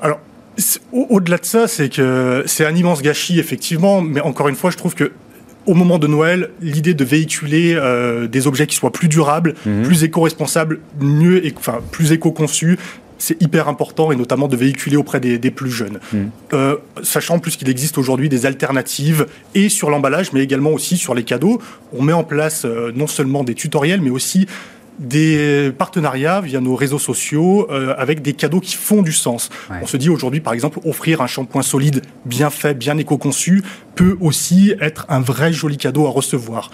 Alors, 0.00 0.20
au-delà 0.92 1.38
de 1.38 1.44
ça, 1.44 1.68
c'est 1.68 1.88
que 1.88 2.44
c'est 2.46 2.66
un 2.66 2.74
immense 2.74 3.02
gâchis, 3.02 3.38
effectivement, 3.38 4.00
mais 4.00 4.20
encore 4.20 4.48
une 4.48 4.56
fois, 4.56 4.70
je 4.70 4.76
trouve 4.76 4.94
que 4.94 5.12
au 5.66 5.74
moment 5.74 5.98
de 5.98 6.06
Noël, 6.06 6.50
l'idée 6.60 6.94
de 6.94 7.04
véhiculer 7.04 7.74
euh, 7.76 8.26
des 8.26 8.46
objets 8.46 8.66
qui 8.66 8.76
soient 8.76 8.92
plus 8.92 9.08
durables, 9.08 9.54
mhm. 9.66 9.82
plus 9.82 10.04
éco-responsables, 10.04 10.80
mieux, 11.00 11.42
enfin 11.56 11.80
plus 11.92 12.12
éco-conçus, 12.12 12.78
c'est 13.20 13.40
hyper 13.40 13.68
important 13.68 14.10
et 14.10 14.16
notamment 14.16 14.48
de 14.48 14.56
véhiculer 14.56 14.96
auprès 14.96 15.20
des, 15.20 15.38
plus 15.50 15.70
jeunes. 15.70 16.00
Mhm. 16.12 16.30
Euh, 16.52 16.76
sachant 17.02 17.38
plus 17.38 17.56
qu'il 17.56 17.68
existe 17.68 17.98
aujourd'hui 17.98 18.28
des 18.28 18.46
alternatives 18.46 19.26
et 19.54 19.68
sur 19.68 19.90
l'emballage, 19.90 20.32
mais 20.32 20.40
également 20.40 20.70
aussi 20.70 20.96
sur 20.96 21.14
les 21.14 21.24
cadeaux. 21.24 21.60
On 21.92 22.02
met 22.02 22.12
en 22.12 22.24
place 22.24 22.66
non 22.94 23.06
seulement 23.06 23.44
des 23.44 23.54
tutoriels, 23.54 24.00
mais 24.00 24.10
aussi 24.10 24.46
des 25.00 25.72
partenariats 25.76 26.40
via 26.42 26.60
nos 26.60 26.76
réseaux 26.76 26.98
sociaux 26.98 27.66
euh, 27.70 27.94
avec 27.96 28.20
des 28.22 28.34
cadeaux 28.34 28.60
qui 28.60 28.76
font 28.76 29.02
du 29.02 29.12
sens. 29.12 29.48
On 29.82 29.86
se 29.86 29.96
dit 29.96 30.10
aujourd'hui, 30.10 30.40
par 30.40 30.52
exemple, 30.52 30.78
offrir 30.84 31.22
un 31.22 31.26
shampoing 31.26 31.62
solide 31.62 32.02
bien 32.26 32.50
fait, 32.50 32.74
bien 32.74 32.98
éco-conçu, 32.98 33.62
peut 33.94 34.16
aussi 34.20 34.74
être 34.80 35.06
un 35.08 35.20
vrai 35.20 35.52
joli 35.52 35.78
cadeau 35.78 36.06
à 36.06 36.10
recevoir 36.10 36.70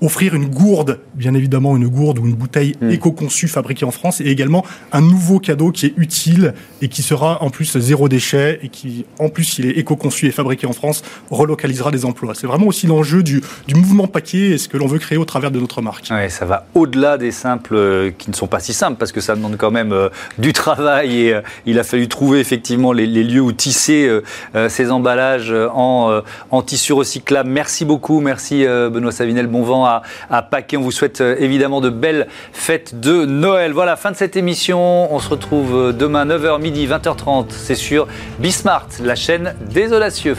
offrir 0.00 0.34
une 0.34 0.46
gourde, 0.46 1.00
bien 1.14 1.34
évidemment 1.34 1.76
une 1.76 1.88
gourde 1.88 2.18
ou 2.18 2.26
une 2.26 2.34
bouteille 2.34 2.74
hmm. 2.80 2.90
éco-conçue 2.90 3.48
fabriquée 3.48 3.84
en 3.84 3.90
France, 3.90 4.20
et 4.20 4.26
également 4.26 4.64
un 4.92 5.00
nouveau 5.00 5.38
cadeau 5.38 5.70
qui 5.70 5.86
est 5.86 5.94
utile 5.96 6.54
et 6.82 6.88
qui 6.88 7.02
sera 7.02 7.42
en 7.42 7.50
plus 7.50 7.78
zéro 7.78 8.08
déchet 8.08 8.60
et 8.62 8.68
qui, 8.68 9.04
en 9.18 9.28
plus, 9.28 9.44
s'il 9.44 9.66
est 9.66 9.78
éco-conçu 9.78 10.26
et 10.26 10.30
fabriqué 10.30 10.66
en 10.66 10.72
France, 10.72 11.02
relocalisera 11.30 11.90
des 11.90 12.04
emplois. 12.04 12.34
C'est 12.34 12.46
vraiment 12.46 12.66
aussi 12.66 12.86
l'enjeu 12.86 13.22
du, 13.22 13.42
du, 13.66 13.74
mouvement 13.74 14.06
paquet 14.06 14.50
et 14.50 14.58
ce 14.58 14.68
que 14.68 14.76
l'on 14.76 14.86
veut 14.86 14.98
créer 14.98 15.18
au 15.18 15.24
travers 15.24 15.50
de 15.50 15.58
notre 15.58 15.82
marque. 15.82 16.08
Ouais, 16.10 16.28
ça 16.28 16.44
va 16.44 16.66
au-delà 16.74 17.18
des 17.18 17.30
simples, 17.30 17.74
euh, 17.74 18.10
qui 18.16 18.30
ne 18.30 18.34
sont 18.34 18.46
pas 18.46 18.60
si 18.60 18.72
simples, 18.72 18.96
parce 18.98 19.12
que 19.12 19.20
ça 19.20 19.34
demande 19.34 19.56
quand 19.56 19.70
même 19.70 19.92
euh, 19.92 20.08
du 20.38 20.52
travail 20.52 21.20
et 21.20 21.34
euh, 21.34 21.40
il 21.66 21.78
a 21.78 21.84
fallu 21.84 22.08
trouver 22.08 22.40
effectivement 22.40 22.92
les, 22.92 23.06
les 23.06 23.24
lieux 23.24 23.40
où 23.40 23.52
tisser 23.52 24.08
ces 24.68 24.90
emballages 24.90 25.52
en, 25.74 26.22
en 26.50 26.62
tissu 26.62 26.92
recyclable. 26.92 27.48
Merci 27.48 27.84
beaucoup, 27.84 28.20
merci 28.20 28.64
Benoît 28.64 29.12
Savinel, 29.12 29.46
bon 29.46 29.62
vent 29.62 29.84
à, 29.84 29.89
à 30.30 30.42
Paquet. 30.42 30.76
On 30.76 30.82
vous 30.82 30.90
souhaite 30.90 31.20
euh, 31.20 31.36
évidemment 31.38 31.80
de 31.80 31.90
belles 31.90 32.26
fêtes 32.52 32.98
de 33.00 33.24
Noël. 33.24 33.72
Voilà, 33.72 33.96
fin 33.96 34.10
de 34.10 34.16
cette 34.16 34.36
émission. 34.36 35.12
On 35.12 35.18
se 35.18 35.28
retrouve 35.28 35.74
euh, 35.74 35.92
demain 35.92 36.24
9h 36.26 36.60
midi, 36.60 36.86
20h30. 36.86 37.46
C'est 37.50 37.74
sur 37.74 38.06
Bismart, 38.38 38.88
la 39.02 39.14
chaîne 39.14 39.54
des 39.60 39.92
audacieux. 39.92 40.36